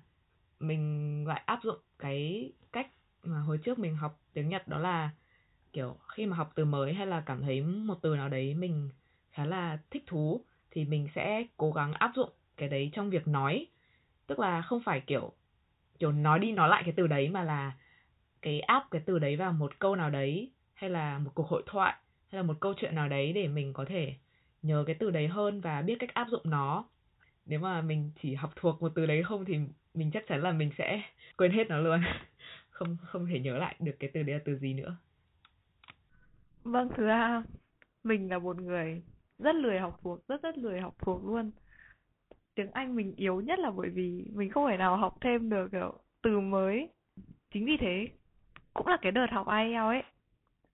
mình 0.60 1.24
lại 1.28 1.42
áp 1.46 1.60
dụng 1.64 1.80
cái 2.00 2.52
cách 2.72 2.88
mà 3.24 3.40
hồi 3.40 3.58
trước 3.58 3.80
mình 3.80 3.96
học 3.96 4.20
tiếng 4.34 4.50
Nhật 4.50 4.68
đó 4.68 4.80
là, 4.80 5.10
kiểu, 5.74 5.98
khi 6.08 6.26
mà 6.26 6.38
học 6.38 6.52
từ 6.56 6.66
mới 6.66 6.94
hay 6.94 7.08
là 7.08 7.22
cảm 7.26 7.42
thấy 7.42 7.62
một 7.62 7.96
từ 8.02 8.16
nào 8.16 8.30
đấy 8.30 8.54
mình 8.54 8.90
khá 9.32 9.46
là 9.46 9.80
thích 9.92 10.04
thú 10.08 10.46
thì 10.72 10.86
mình 10.86 11.08
sẽ 11.16 11.44
cố 11.58 11.72
gắng 11.72 11.94
áp 11.94 12.12
dụng 12.16 12.30
cái 12.58 12.70
đấy 12.70 12.90
trong 12.94 13.10
việc 13.10 13.28
nói. 13.28 13.68
Tức 14.28 14.40
là 14.40 14.62
không 14.62 14.82
phải, 14.86 15.02
kiểu 15.02 15.34
kiểu, 16.00 16.12
nói 16.12 16.40
đi 16.40 16.52
nói 16.52 16.70
lại 16.70 16.84
cái 16.86 16.94
từ 16.98 17.08
đấy 17.08 17.30
mà 17.30 17.44
là 17.44 17.74
cái 18.42 18.60
áp 18.60 18.88
cái 18.92 19.02
từ 19.06 19.20
đấy 19.20 19.36
vào 19.36 19.54
một 19.54 19.80
câu 19.80 19.96
nào 19.96 20.10
đấy 20.10 20.52
hay 20.74 20.90
là 20.90 21.20
một 21.20 21.32
cuộc 21.36 21.48
hội 21.48 21.64
thoại 21.66 21.96
hay 22.32 22.42
là 22.42 22.48
một 22.48 22.58
câu 22.60 22.74
chuyện 22.78 22.96
nào 22.96 23.10
đấy 23.10 23.34
để 23.34 23.48
mình 23.48 23.74
có 23.74 23.86
thể 23.86 24.16
nhớ 24.62 24.84
cái 24.88 24.96
từ 25.00 25.12
đấy 25.12 25.28
hơn 25.28 25.62
và 25.62 25.82
biết 25.82 25.96
cách 26.00 26.14
áp 26.14 26.28
dụng 26.32 26.42
nó 26.46 26.86
nếu 27.50 27.60
mà 27.60 27.82
mình 27.82 28.12
chỉ 28.22 28.36
học 28.36 28.52
thuộc 28.56 28.82
một 28.82 28.92
từ 28.96 29.06
đấy 29.06 29.24
không 29.24 29.46
thì 29.46 29.60
mình 29.94 30.12
chắc 30.14 30.28
chắn 30.28 30.42
là 30.42 30.52
mình 30.52 30.72
sẽ 30.78 31.02
quên 31.38 31.52
hết 31.52 31.70
nó 31.70 31.78
luôn. 31.78 32.02
Không 32.70 32.98
không 33.04 33.26
thể 33.26 33.40
nhớ 33.40 33.58
lại 33.58 33.76
được 33.80 33.96
cái 34.00 34.10
từ 34.14 34.24
đấy 34.24 34.36
là 34.36 34.42
từ 34.46 34.58
gì 34.58 34.74
nữa. 34.74 34.96
Vâng 36.64 36.90
thứ 36.96 37.06
ra 37.06 37.44
mình 38.04 38.30
là 38.30 38.40
một 38.40 38.62
người 38.62 39.02
rất 39.40 39.56
lười 39.56 39.80
học 39.80 40.00
thuộc, 40.04 40.28
rất 40.28 40.42
rất 40.42 40.58
lười 40.58 40.82
học 40.82 40.96
thuộc 41.00 41.26
luôn. 41.26 41.52
Tiếng 42.56 42.72
Anh 42.72 42.96
mình 42.96 43.14
yếu 43.16 43.42
nhất 43.42 43.60
là 43.60 43.72
bởi 43.72 43.90
vì 43.90 44.26
mình 44.34 44.50
không 44.50 44.70
thể 44.70 44.78
nào 44.78 44.98
học 44.98 45.18
thêm 45.22 45.50
được, 45.50 45.68
kiểu, 45.72 46.00
từ 46.22 46.40
mới. 46.40 46.90
Chính 47.54 47.66
vì 47.66 47.78
thế, 47.78 48.08
cũng 48.74 48.88
là 48.88 48.98
cái 49.02 49.12
đợt 49.12 49.28
học 49.32 49.48
IELTS 49.48 49.76
ấy. 49.76 50.04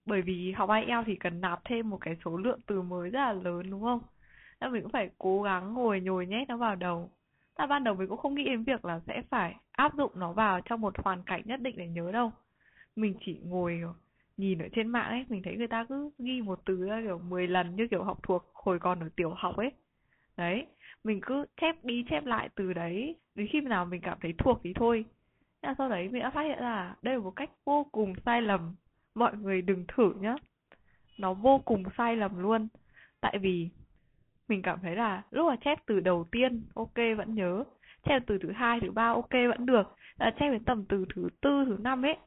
Bởi 0.06 0.22
vì 0.22 0.52
học 0.52 0.70
IELTS 0.70 1.08
thì 1.08 1.16
cần 1.16 1.42
nạp 1.42 1.62
thêm 1.66 1.90
một 1.90 1.98
cái 2.02 2.18
số 2.26 2.38
lượng 2.38 2.60
từ 2.68 2.82
mới 2.82 3.10
rất 3.10 3.20
là 3.20 3.34
lớn, 3.34 3.72
đúng 3.72 3.82
không? 3.82 4.02
Nên 4.66 4.74
mình 4.74 4.84
cũng 4.84 4.92
phải 4.92 5.10
cố 5.18 5.42
gắng 5.42 5.74
ngồi 5.74 6.02
nhồi 6.02 6.26
nhét 6.28 6.48
nó 6.48 6.58
vào 6.58 6.76
đầu. 6.76 7.12
Ta 7.56 7.66
ban 7.66 7.84
đầu 7.84 7.96
mình 7.96 8.10
cũng 8.10 8.18
không 8.18 8.36
nghĩ 8.36 8.44
đến 8.44 8.64
việc 8.64 8.86
là 8.86 9.00
sẽ 9.08 9.22
phải 9.30 9.56
áp 9.72 9.94
dụng 9.98 10.12
nó 10.16 10.32
vào 10.32 10.62
trong 10.62 10.82
một 10.82 10.94
hoàn 10.98 11.24
cảnh 11.24 11.42
nhất 11.46 11.62
định 11.62 11.78
để 11.78 11.88
nhớ 11.88 12.12
đâu. 12.12 12.32
Mình 12.96 13.16
chỉ 13.26 13.40
ngồi, 13.44 13.82
nhìn 14.38 14.60
ở 14.60 14.68
trên 14.76 14.88
mạng 14.88 15.10
ấy, 15.10 15.26
mình 15.30 15.42
thấy 15.44 15.56
người 15.58 15.68
ta 15.68 15.86
cứ 15.90 16.10
ghi 16.18 16.42
một 16.42 16.62
từ 16.66 16.86
ra 16.86 17.02
kiểu 17.02 17.20
10 17.20 17.48
lần 17.48 17.76
như 17.76 17.88
kiểu 17.88 18.04
học 18.04 18.20
thuộc 18.24 18.52
hồi 18.54 18.80
còn 18.80 19.00
ở 19.00 19.10
tiểu 19.16 19.30
học 19.30 19.58
ấy. 19.58 19.72
Đấy, 20.38 20.66
mình 21.04 21.20
cứ 21.22 21.46
chép 21.62 21.76
đi 21.84 22.06
chép 22.10 22.26
lại 22.26 22.50
từ 22.56 22.74
đấy, 22.74 23.16
đến 23.36 23.48
khi 23.52 23.62
nào 23.62 23.86
mình 23.86 24.02
cảm 24.02 24.18
thấy 24.22 24.34
thuộc 24.38 24.60
thì 24.64 24.74
thôi. 24.76 25.06
Thế 25.62 25.74
sau 25.78 25.90
đấy 25.90 26.10
mình 26.10 26.22
đã 26.22 26.30
phát 26.30 26.44
hiện 26.44 26.60
ra 26.60 26.96
đây 27.02 27.16
là 27.16 27.22
một 27.22 27.34
cách 27.36 27.50
vô 27.66 27.88
cùng 27.92 28.14
sai 28.26 28.42
lầm. 28.42 28.76
Mọi 29.16 29.38
người 29.38 29.62
đừng 29.62 29.86
thử 29.88 30.14
nhá. 30.20 30.36
Nó 31.18 31.34
vô 31.34 31.62
cùng 31.66 31.84
sai 31.98 32.16
lầm 32.16 32.40
luôn. 32.40 32.68
Tại 33.22 33.38
vì 33.42 33.70
mình 34.48 34.62
cảm 34.62 34.80
thấy 34.82 34.96
là 34.96 35.22
lúc 35.32 35.48
mà 35.48 35.56
chép 35.56 35.80
từ 35.86 36.00
đầu 36.00 36.28
tiên, 36.32 36.64
ok, 36.76 36.96
vẫn 37.18 37.36
nhớ. 37.36 37.64
Chép 38.04 38.24
từ 38.28 38.38
thứ 38.38 38.52
hai, 38.52 38.80
thứ 38.80 38.92
ba, 38.92 39.08
ok, 39.08 39.32
vẫn 39.32 39.66
được. 39.66 39.96
Là 40.20 40.32
chép 40.40 40.50
đến 40.52 40.64
tầm 40.64 40.86
từ 40.90 41.06
thứ 41.16 41.30
tư, 41.42 41.66
thứ 41.66 41.78
năm 41.80 42.06
ấy, 42.06 42.18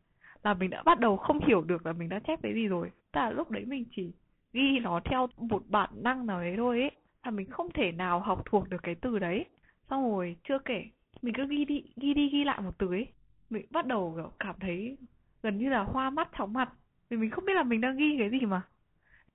là 0.42 0.54
mình 0.54 0.70
đã 0.70 0.82
bắt 0.82 1.00
đầu 1.00 1.16
không 1.16 1.40
hiểu 1.46 1.60
được 1.62 1.86
là 1.86 1.92
mình 1.92 2.08
đã 2.08 2.18
chép 2.26 2.38
cái 2.42 2.54
gì 2.54 2.66
rồi. 2.66 2.90
Tức 3.12 3.20
là 3.20 3.30
lúc 3.30 3.50
đấy 3.50 3.64
mình 3.64 3.84
chỉ 3.90 4.12
ghi 4.52 4.78
nó 4.82 5.00
theo 5.04 5.26
một 5.36 5.62
bản 5.68 5.90
năng 5.94 6.26
nào 6.26 6.40
đấy 6.40 6.54
thôi 6.56 6.80
ấy, 6.80 6.90
là 7.24 7.30
mình 7.30 7.50
không 7.50 7.72
thể 7.74 7.92
nào 7.92 8.20
học 8.20 8.42
thuộc 8.44 8.68
được 8.68 8.82
cái 8.82 8.94
từ 8.94 9.18
đấy. 9.18 9.44
Xong 9.90 10.02
rồi 10.02 10.36
chưa 10.48 10.58
kể, 10.58 10.84
mình 11.22 11.34
cứ 11.34 11.46
ghi 11.46 11.64
đi 11.64 11.84
ghi 11.96 12.14
đi, 12.14 12.28
ghi 12.28 12.44
lại 12.44 12.60
một 12.60 12.78
từ 12.78 12.88
ấy, 12.88 13.06
mình 13.50 13.66
bắt 13.70 13.86
đầu, 13.86 14.12
kiểu, 14.16 14.32
cảm 14.38 14.54
thấy 14.60 14.96
gần 15.42 15.58
như 15.58 15.68
là 15.68 15.82
hoa 15.82 16.10
mắt, 16.10 16.28
chóng 16.38 16.52
mặt. 16.52 16.72
Vì 17.10 17.16
mình 17.16 17.30
không 17.30 17.44
biết 17.44 17.54
là 17.54 17.62
mình 17.62 17.80
đang 17.80 17.96
ghi 17.96 18.16
cái 18.18 18.30
gì 18.30 18.46
mà. 18.46 18.62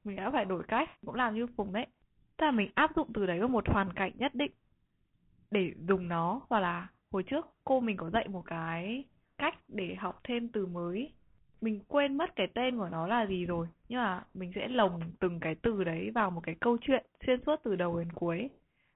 Mình 0.03 0.15
đã 0.15 0.31
phải 0.31 0.45
đổi 0.45 0.63
cách, 0.67 0.89
cũng 1.05 1.15
làm 1.15 1.35
như 1.35 1.47
phùng 1.57 1.73
đấy 1.73 1.87
là 2.43 2.51
mình 2.51 2.71
áp 2.75 2.95
dụng 2.95 3.13
từ 3.13 3.25
đấy 3.25 3.39
vào 3.39 3.47
một 3.47 3.67
hoàn 3.67 3.93
cảnh 3.93 4.11
nhất 4.15 4.35
định 4.35 4.51
để 5.51 5.73
dùng 5.87 6.07
nó. 6.07 6.41
Hoặc 6.49 6.59
là 6.59 6.87
hồi 7.11 7.23
trước 7.23 7.47
cô 7.63 7.79
mình 7.79 7.97
có 7.97 8.09
dạy 8.09 8.27
một 8.27 8.41
cái 8.45 9.03
cách 9.37 9.55
để 9.67 9.95
học 9.95 10.19
thêm 10.23 10.47
từ 10.47 10.65
mới. 10.65 11.11
Mình 11.61 11.79
quên 11.87 12.17
mất 12.17 12.35
cái 12.35 12.47
tên 12.53 12.77
của 12.77 12.89
nó 12.89 13.07
là 13.07 13.25
gì 13.25 13.45
rồi. 13.45 13.67
Nhưng 13.89 13.99
mà 13.99 14.23
mình 14.33 14.51
sẽ 14.55 14.67
lồng 14.67 15.01
từng 15.19 15.39
cái 15.39 15.55
từ 15.55 15.83
đấy 15.83 16.11
vào 16.15 16.31
một 16.31 16.41
cái 16.43 16.55
câu 16.59 16.77
chuyện 16.81 17.05
xuyên 17.25 17.39
suốt 17.45 17.55
từ 17.63 17.75
đầu 17.75 17.99
đến 17.99 18.11
cuối. 18.11 18.49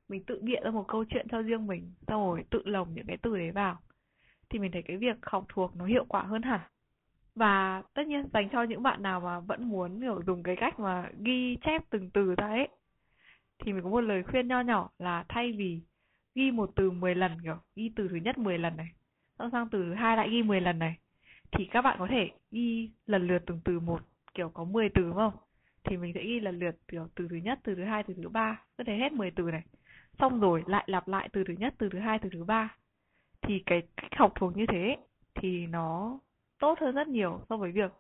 Mình 0.10 0.24
tự 0.24 0.40
bịa 0.42 0.60
ra 0.64 0.72
một 0.72 0.86
câu 0.88 1.06
chuyện 1.10 1.28
cho 1.32 1.42
riêng 1.42 1.68
mình, 1.68 1.94
xong 2.08 2.28
rồi 2.28 2.44
tự 2.50 2.62
lồng 2.66 2.94
những 2.94 3.06
cái 3.08 3.18
từ 3.22 3.38
đấy 3.38 3.52
vào. 3.52 3.78
Thì 4.50 4.60
mình 4.60 4.72
thấy 4.72 4.82
cái 4.82 4.98
việc 4.98 5.18
học 5.22 5.46
thuộc 5.50 5.76
nó 5.76 5.86
hiệu 5.86 6.06
quả 6.10 6.22
hơn 6.22 6.42
hẳn. 6.42 6.60
Và 7.36 7.84
tất 7.94 8.08
nhiên 8.08 8.30
dành 8.34 8.50
cho 8.50 8.64
những 8.64 8.84
bạn 8.84 9.04
nào 9.04 9.20
mà 9.20 9.40
vẫn 9.40 9.70
muốn 9.70 10.02
hiểu 10.02 10.22
dùng 10.26 10.44
cái 10.44 10.56
cách 10.56 10.80
mà 10.80 11.10
ghi 11.20 11.58
chép 11.62 11.84
từng 11.90 12.10
từ 12.10 12.36
ra 12.36 12.48
ấy 12.48 12.68
thì 13.60 13.74
mình 13.74 13.84
có 13.84 13.90
một 13.90 14.02
lời 14.02 14.24
khuyên 14.24 14.48
nho 14.48 14.62
nhỏ 14.62 14.90
là 15.00 15.26
thay 15.30 15.52
vì 15.52 15.82
ghi 16.36 16.52
một 16.52 16.72
từ 16.76 16.92
10 16.92 17.16
lần, 17.16 17.42
kiểu, 17.44 17.58
ghi 17.76 17.92
từ 17.96 18.08
thứ 18.08 18.16
nhất 18.16 18.38
10 18.38 18.58
lần 18.58 18.78
này, 18.78 18.88
xong 19.40 19.52
sang 19.52 19.70
từ 19.70 19.84
thứ 19.84 19.94
hai 19.94 20.18
lại 20.18 20.30
ghi 20.30 20.44
10 20.44 20.62
lần 20.62 20.80
này, 20.80 20.98
thì 21.52 21.66
các 21.72 21.82
bạn 21.82 21.96
có 22.00 22.08
thể 22.10 22.32
ghi 22.52 22.92
lần 23.06 23.28
lượt 23.28 23.44
từng 23.46 23.60
từ 23.66 23.80
một, 23.80 24.02
kiểu, 24.34 24.50
có 24.50 24.64
10 24.64 24.90
từ, 24.90 25.02
đúng 25.02 25.16
không? 25.16 25.34
Thì 25.84 25.98
mình 25.98 26.12
sẽ 26.16 26.24
ghi 26.24 26.40
lần 26.40 26.60
lượt, 26.60 26.76
kiểu, 26.88 27.08
từ 27.16 27.28
thứ 27.30 27.36
nhất, 27.36 27.60
từ 27.64 27.76
thứ 27.76 27.84
hai, 27.84 28.04
từ 28.04 28.14
thứ 28.24 28.30
ba 28.30 28.62
có 28.78 28.84
thể 28.88 28.98
hết 28.98 29.12
10 29.14 29.32
từ 29.32 29.44
này. 29.44 29.64
Xong 30.20 30.40
rồi 30.40 30.64
lại 30.68 30.84
lặp 30.88 31.08
lại 31.08 31.30
từ 31.34 31.44
thứ 31.48 31.54
nhất, 31.58 31.74
từ 31.78 31.90
thứ 31.90 32.00
hai, 32.00 32.20
từ 32.20 32.30
thứ 32.34 32.44
ba. 32.44 32.76
Thì 33.42 33.64
cái 33.66 33.82
cách 33.98 34.12
học 34.18 34.34
thuộc 34.36 34.58
như 34.58 34.66
thế 34.66 34.98
thì 35.36 35.68
nó 35.68 36.20
tốt 36.60 36.80
hơn 36.80 36.96
rất 36.96 37.08
nhiều 37.08 37.42
so 37.50 37.58
với 37.58 37.72
việc 37.72 37.92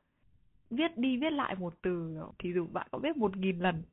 viết 0.70 0.98
đi 0.98 1.18
viết 1.18 1.30
lại 1.34 1.56
một 1.56 1.74
từ 1.82 2.18
thì 2.40 2.54
dù 2.54 2.68
bạn 2.68 2.88
có 2.92 3.00
biết 3.00 3.18
một 3.18 3.38
nghìn 3.38 3.60
lần 3.60 3.84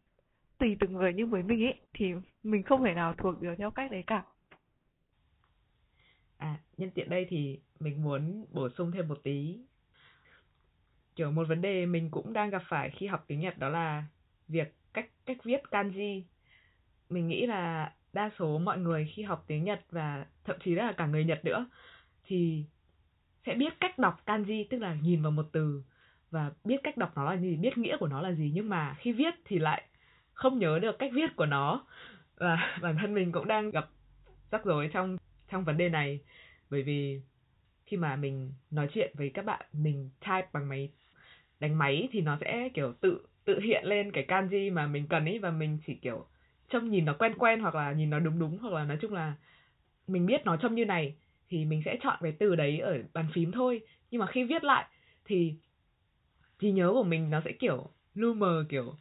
tùy 0.64 0.76
từng 0.80 0.92
người 0.92 1.12
như 1.12 1.26
với 1.26 1.42
mình 1.42 1.64
ấy, 1.64 1.74
thì 1.94 2.12
mình 2.42 2.62
không 2.62 2.84
thể 2.84 2.94
nào 2.94 3.14
thuộc 3.18 3.42
được 3.42 3.54
theo 3.58 3.70
cách 3.70 3.90
đấy 3.90 4.04
cả. 4.06 4.22
À 6.36 6.58
nhân 6.76 6.90
tiện 6.90 7.10
đây 7.10 7.26
thì 7.28 7.60
mình 7.80 8.02
muốn 8.02 8.46
bổ 8.52 8.68
sung 8.68 8.92
thêm 8.92 9.08
một 9.08 9.20
tí. 9.22 9.58
Kiểu 11.16 11.30
một 11.30 11.48
vấn 11.48 11.60
đề 11.60 11.86
mình 11.86 12.10
cũng 12.10 12.32
đang 12.32 12.50
gặp 12.50 12.62
phải 12.68 12.90
khi 12.90 13.06
học 13.06 13.24
tiếng 13.26 13.40
Nhật 13.40 13.58
đó 13.58 13.68
là 13.68 14.04
việc 14.48 14.74
cách 14.92 15.10
cách 15.26 15.36
viết 15.44 15.62
kanji. 15.70 16.22
Mình 17.10 17.28
nghĩ 17.28 17.46
là 17.46 17.94
đa 18.12 18.30
số 18.38 18.58
mọi 18.58 18.78
người 18.78 19.12
khi 19.14 19.22
học 19.22 19.44
tiếng 19.46 19.64
Nhật 19.64 19.84
và 19.90 20.26
thậm 20.44 20.56
chí 20.64 20.74
là 20.74 20.92
cả 20.96 21.06
người 21.06 21.24
Nhật 21.24 21.44
nữa 21.44 21.66
thì 22.24 22.64
sẽ 23.46 23.54
biết 23.54 23.72
cách 23.80 23.98
đọc 23.98 24.22
kanji, 24.26 24.64
tức 24.70 24.78
là 24.78 24.94
nhìn 24.94 25.22
vào 25.22 25.32
một 25.32 25.46
từ 25.52 25.82
và 26.30 26.52
biết 26.64 26.80
cách 26.82 26.96
đọc 26.96 27.12
nó 27.16 27.24
là 27.24 27.40
gì, 27.40 27.56
biết 27.56 27.78
nghĩa 27.78 27.96
của 28.00 28.08
nó 28.08 28.20
là 28.20 28.32
gì. 28.32 28.50
Nhưng 28.54 28.68
mà 28.68 28.96
khi 28.98 29.12
viết 29.12 29.34
thì 29.44 29.58
lại 29.58 29.82
không 30.34 30.58
nhớ 30.58 30.78
được 30.78 30.98
cách 30.98 31.10
viết 31.14 31.36
của 31.36 31.46
nó. 31.46 31.86
Và 32.36 32.78
bản 32.82 32.96
thân 33.00 33.14
mình 33.14 33.32
cũng 33.32 33.48
đang 33.48 33.70
gặp 33.70 33.88
rắc 34.50 34.64
rối 34.64 34.90
trong 34.92 35.16
trong 35.50 35.64
vấn 35.64 35.76
đề 35.76 35.88
này. 35.88 36.20
Bởi 36.70 36.82
vì 36.82 37.20
khi 37.86 37.96
mà 37.96 38.16
mình 38.16 38.52
nói 38.70 38.88
chuyện 38.94 39.12
với 39.14 39.30
các 39.34 39.44
bạn, 39.44 39.66
mình 39.72 40.10
type 40.20 40.48
bằng 40.52 40.68
máy 40.68 40.90
đánh 41.60 41.78
máy 41.78 42.08
thì 42.12 42.20
nó 42.20 42.38
sẽ 42.40 42.68
kiểu 42.74 42.92
tự 43.00 43.26
tự 43.44 43.60
hiện 43.60 43.84
lên 43.84 44.12
cái 44.12 44.24
kanji 44.28 44.72
mà 44.72 44.86
mình 44.86 45.06
cần 45.06 45.24
ý. 45.24 45.38
Và 45.38 45.50
mình 45.50 45.78
chỉ 45.86 45.94
kiểu 45.94 46.26
trông 46.68 46.90
nhìn 46.90 47.04
nó 47.04 47.14
quen 47.18 47.34
quen 47.38 47.60
hoặc 47.60 47.74
là 47.74 47.92
nhìn 47.92 48.10
nó 48.10 48.18
đúng 48.18 48.38
đúng. 48.38 48.58
Hoặc 48.58 48.72
là 48.72 48.84
nói 48.84 48.98
chung 49.00 49.12
là 49.12 49.34
mình 50.06 50.26
biết 50.26 50.44
nó 50.44 50.56
trông 50.56 50.74
như 50.74 50.84
này 50.84 51.14
thì 51.48 51.64
mình 51.64 51.82
sẽ 51.84 51.96
chọn 52.02 52.18
cái 52.22 52.32
từ 52.38 52.56
đấy 52.56 52.78
ở 52.78 52.98
bàn 53.12 53.26
phím 53.34 53.52
thôi. 53.52 53.80
Nhưng 54.10 54.20
mà 54.20 54.26
khi 54.26 54.44
viết 54.44 54.64
lại 54.64 54.86
thì 55.24 55.54
trí 56.58 56.70
nhớ 56.70 56.90
của 56.92 57.04
mình 57.04 57.30
nó 57.30 57.40
sẽ 57.44 57.52
kiểu 57.52 57.90
lu 58.14 58.34
mờ, 58.34 58.64
kiểu 58.68 58.94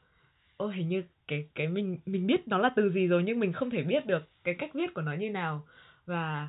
ô 0.57 0.67
hình 0.67 0.89
như 0.89 1.03
cái 1.27 1.47
cái 1.55 1.67
mình 1.67 1.99
mình 2.05 2.27
biết 2.27 2.47
nó 2.47 2.57
là 2.57 2.69
từ 2.75 2.89
gì 2.91 3.07
rồi 3.07 3.23
nhưng 3.23 3.39
mình 3.39 3.53
không 3.53 3.69
thể 3.69 3.83
biết 3.83 4.05
được 4.05 4.29
cái 4.43 4.55
cách 4.55 4.73
viết 4.73 4.93
của 4.93 5.01
nó 5.01 5.13
như 5.13 5.29
nào. 5.29 5.67
Và 6.05 6.47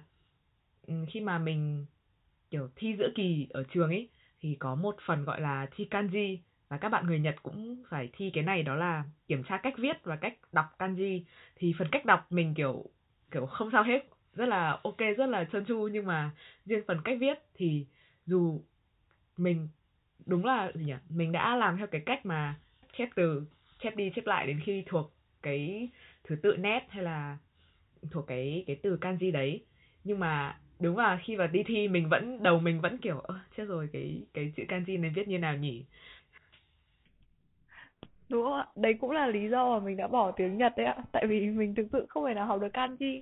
ừ, 0.86 0.94
khi 1.08 1.20
mà 1.20 1.38
mình, 1.38 1.86
kiểu, 2.50 2.68
thi 2.76 2.96
giữa 2.98 3.08
kỳ 3.14 3.46
ở 3.50 3.64
trường 3.74 3.90
ấy, 3.90 4.08
thì 4.40 4.56
có 4.60 4.74
một 4.74 4.96
phần 5.06 5.24
gọi 5.24 5.40
là 5.40 5.66
thi 5.76 5.88
kanji 5.90 6.38
và 6.68 6.78
các 6.78 6.88
bạn 6.88 7.06
người 7.06 7.20
Nhật 7.20 7.36
cũng 7.42 7.82
phải 7.88 8.10
thi 8.12 8.30
cái 8.34 8.44
này, 8.44 8.62
đó 8.62 8.74
là 8.74 9.04
kiểm 9.28 9.44
tra 9.44 9.56
cách 9.58 9.74
viết 9.78 9.96
và 10.04 10.16
cách 10.16 10.34
đọc 10.52 10.66
kanji. 10.78 11.22
Thì 11.56 11.74
phần 11.78 11.88
cách 11.92 12.06
đọc 12.06 12.26
mình, 12.32 12.54
kiểu 12.54 12.84
kiểu 13.30 13.46
không 13.46 13.70
sao 13.72 13.82
hết, 13.84 14.08
rất 14.34 14.46
là 14.48 14.80
ok, 14.84 14.98
rất 15.18 15.26
là 15.26 15.44
trơn 15.52 15.64
tru 15.64 15.88
nhưng 15.92 16.06
mà 16.06 16.30
riêng 16.66 16.84
phần 16.86 16.98
cách 17.04 17.18
viết 17.20 17.38
thì 17.54 17.86
dù 18.26 18.62
mình, 19.36 19.68
đúng 20.26 20.44
là 20.44 20.72
gì 20.74 20.84
nhỉ? 20.84 20.94
Mình 21.10 21.32
đã 21.32 21.56
làm 21.56 21.76
theo 21.76 21.86
cái 21.86 22.02
cách 22.06 22.26
mà 22.26 22.54
chép 22.98 23.08
từ 23.16 23.44
chép 23.84 23.96
đi 23.96 24.10
chép 24.14 24.26
lại 24.26 24.46
đến 24.46 24.60
khi 24.64 24.82
thuộc 24.86 25.12
cái 25.42 25.88
thứ 26.24 26.36
tự 26.42 26.56
nét 26.56 26.86
hay 26.88 27.02
là 27.02 27.38
thuộc 28.10 28.26
cái 28.26 28.64
cái 28.66 28.76
từ 28.76 28.98
kanji 29.00 29.32
đấy. 29.32 29.64
Nhưng 30.04 30.18
mà 30.18 30.58
đúng 30.80 30.96
là 30.96 31.20
khi 31.24 31.36
vào 31.36 31.46
đi 31.46 31.62
thi 31.62 31.88
mình 31.88 32.08
vẫn, 32.08 32.42
đầu 32.42 32.60
mình 32.60 32.80
vẫn 32.80 32.98
kiểu 32.98 33.22
chết 33.56 33.64
rồi, 33.64 33.88
cái 33.92 34.22
cái 34.34 34.52
chữ 34.56 34.62
kanji 34.68 35.00
này 35.00 35.12
viết 35.14 35.28
như 35.28 35.38
nào 35.38 35.56
nhỉ? 35.56 35.84
Đúng 38.28 38.42
không 38.42 38.52
ạ? 38.52 38.66
Đấy 38.76 38.94
cũng 38.94 39.10
là 39.10 39.26
lý 39.26 39.48
do 39.48 39.78
mà 39.78 39.86
mình 39.86 39.96
đã 39.96 40.08
bỏ 40.08 40.30
tiếng 40.30 40.58
Nhật 40.58 40.72
đấy 40.76 40.86
ạ. 40.86 40.96
Tại 41.12 41.26
vì 41.26 41.40
mình 41.46 41.74
thực 41.74 41.86
sự 41.92 42.06
không 42.08 42.26
thể 42.26 42.34
nào 42.34 42.46
học 42.46 42.60
được 42.60 42.72
kanji. 42.72 43.20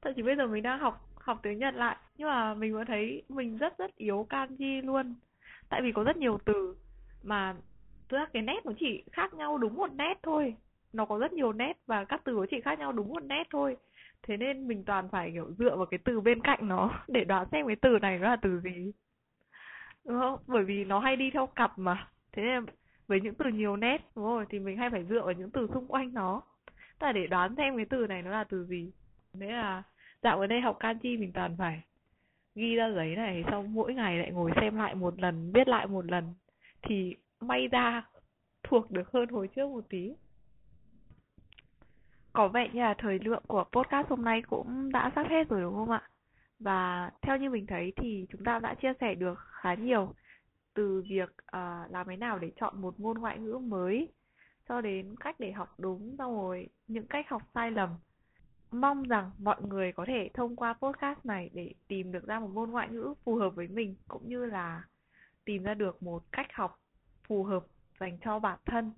Thậm 0.00 0.14
chí 0.14 0.22
bây 0.22 0.36
giờ 0.36 0.46
mình 0.46 0.62
đang 0.62 0.78
học 0.78 1.08
học 1.14 1.40
tiếng 1.42 1.58
Nhật 1.58 1.74
lại. 1.74 1.96
Nhưng 2.18 2.28
mà 2.28 2.54
mình 2.54 2.74
vẫn 2.74 2.86
thấy 2.86 3.22
mình 3.28 3.58
rất 3.58 3.78
rất 3.78 3.96
yếu 3.96 4.26
kanji 4.30 4.86
luôn. 4.86 5.14
Tại 5.68 5.82
vì 5.82 5.92
có 5.92 6.02
rất 6.02 6.16
nhiều 6.16 6.38
từ 6.44 6.76
mà 7.22 7.54
thực 8.08 8.16
ra 8.16 8.26
cái 8.32 8.42
nét 8.42 8.66
nó 8.66 8.72
chỉ 8.78 9.04
khác 9.12 9.34
nhau 9.34 9.58
đúng 9.58 9.74
một 9.74 9.90
nét 9.92 10.18
thôi. 10.22 10.54
Nó 10.92 11.04
có 11.04 11.18
rất 11.18 11.32
nhiều 11.32 11.52
nét 11.52 11.72
và 11.86 12.04
các 12.04 12.20
từ 12.24 12.32
nó 12.32 12.46
chỉ 12.50 12.60
khác 12.60 12.78
nhau 12.78 12.92
đúng 12.92 13.08
một 13.08 13.22
nét 13.22 13.46
thôi. 13.50 13.76
Thế 14.22 14.36
nên 14.36 14.68
mình 14.68 14.84
toàn 14.84 15.08
phải, 15.08 15.30
kiểu, 15.32 15.50
dựa 15.58 15.76
vào 15.76 15.86
cái 15.86 15.98
từ 16.04 16.20
bên 16.20 16.40
cạnh 16.40 16.68
nó 16.68 16.90
để 17.08 17.24
đoán 17.24 17.46
xem 17.52 17.66
cái 17.66 17.76
từ 17.76 17.98
này 18.02 18.18
nó 18.18 18.28
là 18.30 18.36
từ 18.36 18.60
gì. 18.60 18.92
Đúng 20.04 20.20
không? 20.20 20.38
Bởi 20.46 20.64
vì 20.64 20.84
nó 20.84 20.98
hay 20.98 21.16
đi 21.16 21.30
theo 21.30 21.46
cặp 21.46 21.78
mà. 21.78 22.08
Thế 22.32 22.42
nên 22.42 22.66
với 23.06 23.20
những 23.20 23.34
từ 23.34 23.44
nhiều 23.48 23.76
nét, 23.76 24.00
đúng 24.16 24.24
rồi, 24.24 24.44
thì 24.48 24.58
mình 24.58 24.76
hay 24.76 24.90
phải 24.90 25.04
dựa 25.04 25.22
vào 25.22 25.32
những 25.32 25.50
từ 25.50 25.68
xung 25.74 25.86
quanh 25.86 26.14
nó. 26.14 26.42
Tức 26.98 27.06
là 27.06 27.12
để 27.12 27.26
đoán 27.26 27.54
xem 27.56 27.76
cái 27.76 27.86
từ 27.90 28.06
này 28.06 28.22
nó 28.22 28.30
là 28.30 28.44
từ 28.44 28.64
gì. 28.64 28.92
Thế 29.40 29.46
là 29.46 29.82
dạo 30.22 30.38
gần 30.38 30.48
đây 30.48 30.60
học 30.60 30.78
kanji 30.80 31.20
mình 31.20 31.32
toàn 31.32 31.56
phải 31.58 31.82
ghi 32.54 32.74
ra 32.74 32.90
giấy 32.94 33.16
này, 33.16 33.44
xong 33.50 33.74
mỗi 33.74 33.94
ngày 33.94 34.18
lại 34.18 34.30
ngồi 34.30 34.50
xem 34.60 34.76
lại 34.76 34.94
một 34.94 35.20
lần, 35.20 35.52
viết 35.52 35.68
lại 35.68 35.86
một 35.86 36.04
lần. 36.04 36.34
Thì 36.82 37.14
may 37.40 37.68
ra 37.68 38.06
thuộc 38.62 38.90
được 38.90 39.12
hơn 39.12 39.28
hồi 39.28 39.48
trước 39.56 39.68
một 39.68 39.84
tí. 39.88 40.14
Có 42.32 42.48
vẻ 42.48 42.68
như 42.72 42.80
là 42.80 42.94
thời 42.98 43.18
lượng 43.18 43.42
của 43.46 43.64
podcast 43.72 44.08
hôm 44.08 44.24
nay 44.24 44.42
cũng 44.42 44.92
đã 44.92 45.12
sắp 45.14 45.26
hết 45.30 45.48
rồi 45.48 45.60
đúng 45.60 45.74
không 45.74 45.90
ạ? 45.90 46.08
Và 46.58 47.10
theo 47.22 47.36
như 47.36 47.50
mình 47.50 47.66
thấy 47.66 47.92
thì 47.96 48.26
chúng 48.30 48.44
ta 48.44 48.58
đã 48.58 48.74
chia 48.74 48.92
sẻ 49.00 49.14
được 49.14 49.38
khá 49.38 49.74
nhiều 49.74 50.14
từ 50.74 51.02
việc 51.08 51.28
uh, 51.28 51.90
làm 51.90 52.06
thế 52.08 52.16
nào 52.16 52.38
để 52.38 52.52
chọn 52.60 52.80
một 52.80 53.00
môn 53.00 53.18
ngoại 53.18 53.38
ngữ 53.38 53.58
mới 53.58 54.12
cho 54.68 54.80
đến 54.80 55.14
cách 55.20 55.36
để 55.38 55.52
học 55.52 55.74
đúng 55.78 56.14
xong 56.18 56.34
rồi 56.34 56.68
những 56.86 57.06
cách 57.06 57.28
học 57.28 57.42
sai 57.54 57.70
lầm. 57.70 57.90
Mong 58.70 59.02
rằng 59.02 59.30
mọi 59.38 59.62
người 59.62 59.92
có 59.92 60.04
thể 60.08 60.30
thông 60.34 60.56
qua 60.56 60.72
podcast 60.72 61.18
này 61.24 61.50
để 61.52 61.74
tìm 61.88 62.12
được 62.12 62.26
ra 62.26 62.40
một 62.40 62.50
môn 62.52 62.70
ngoại 62.70 62.88
ngữ 62.88 63.14
phù 63.24 63.34
hợp 63.36 63.50
với 63.50 63.68
mình 63.68 63.96
cũng 64.08 64.28
như 64.28 64.44
là 64.46 64.82
tìm 65.44 65.62
ra 65.62 65.74
được 65.74 66.02
một 66.02 66.22
cách 66.32 66.46
học 66.52 66.78
phù 67.28 67.44
hợp 67.44 67.66
dành 68.00 68.18
cho 68.24 68.38
bản 68.38 68.58
thân 68.66 68.92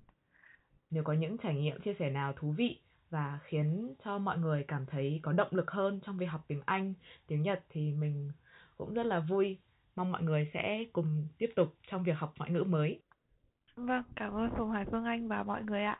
nếu 0.91 1.03
có 1.03 1.13
những 1.13 1.37
trải 1.37 1.55
nghiệm 1.55 1.81
chia 1.81 1.93
sẻ 1.99 2.09
nào 2.09 2.33
thú 2.33 2.51
vị 2.51 2.79
và 3.09 3.39
khiến 3.43 3.95
cho 4.05 4.17
mọi 4.17 4.37
người 4.37 4.65
cảm 4.67 4.85
thấy 4.85 5.19
có 5.23 5.31
động 5.31 5.47
lực 5.51 5.71
hơn 5.71 5.99
trong 6.05 6.17
việc 6.17 6.25
học 6.25 6.41
tiếng 6.47 6.61
Anh, 6.65 6.93
tiếng 7.27 7.41
Nhật 7.41 7.63
thì 7.69 7.93
mình 7.93 8.31
cũng 8.77 8.93
rất 8.93 9.05
là 9.05 9.19
vui. 9.19 9.59
Mong 9.95 10.11
mọi 10.11 10.23
người 10.23 10.51
sẽ 10.53 10.83
cùng 10.93 11.27
tiếp 11.37 11.49
tục 11.55 11.75
trong 11.87 12.03
việc 12.03 12.13
học 12.17 12.33
ngoại 12.37 12.51
ngữ 12.51 12.63
mới. 12.63 13.01
Vâng, 13.75 14.03
cảm 14.15 14.33
ơn 14.33 14.49
Phùng 14.57 14.71
Hải 14.71 14.85
Phương 14.85 15.05
Anh 15.05 15.27
và 15.27 15.43
mọi 15.43 15.63
người 15.63 15.83
ạ. 15.83 15.99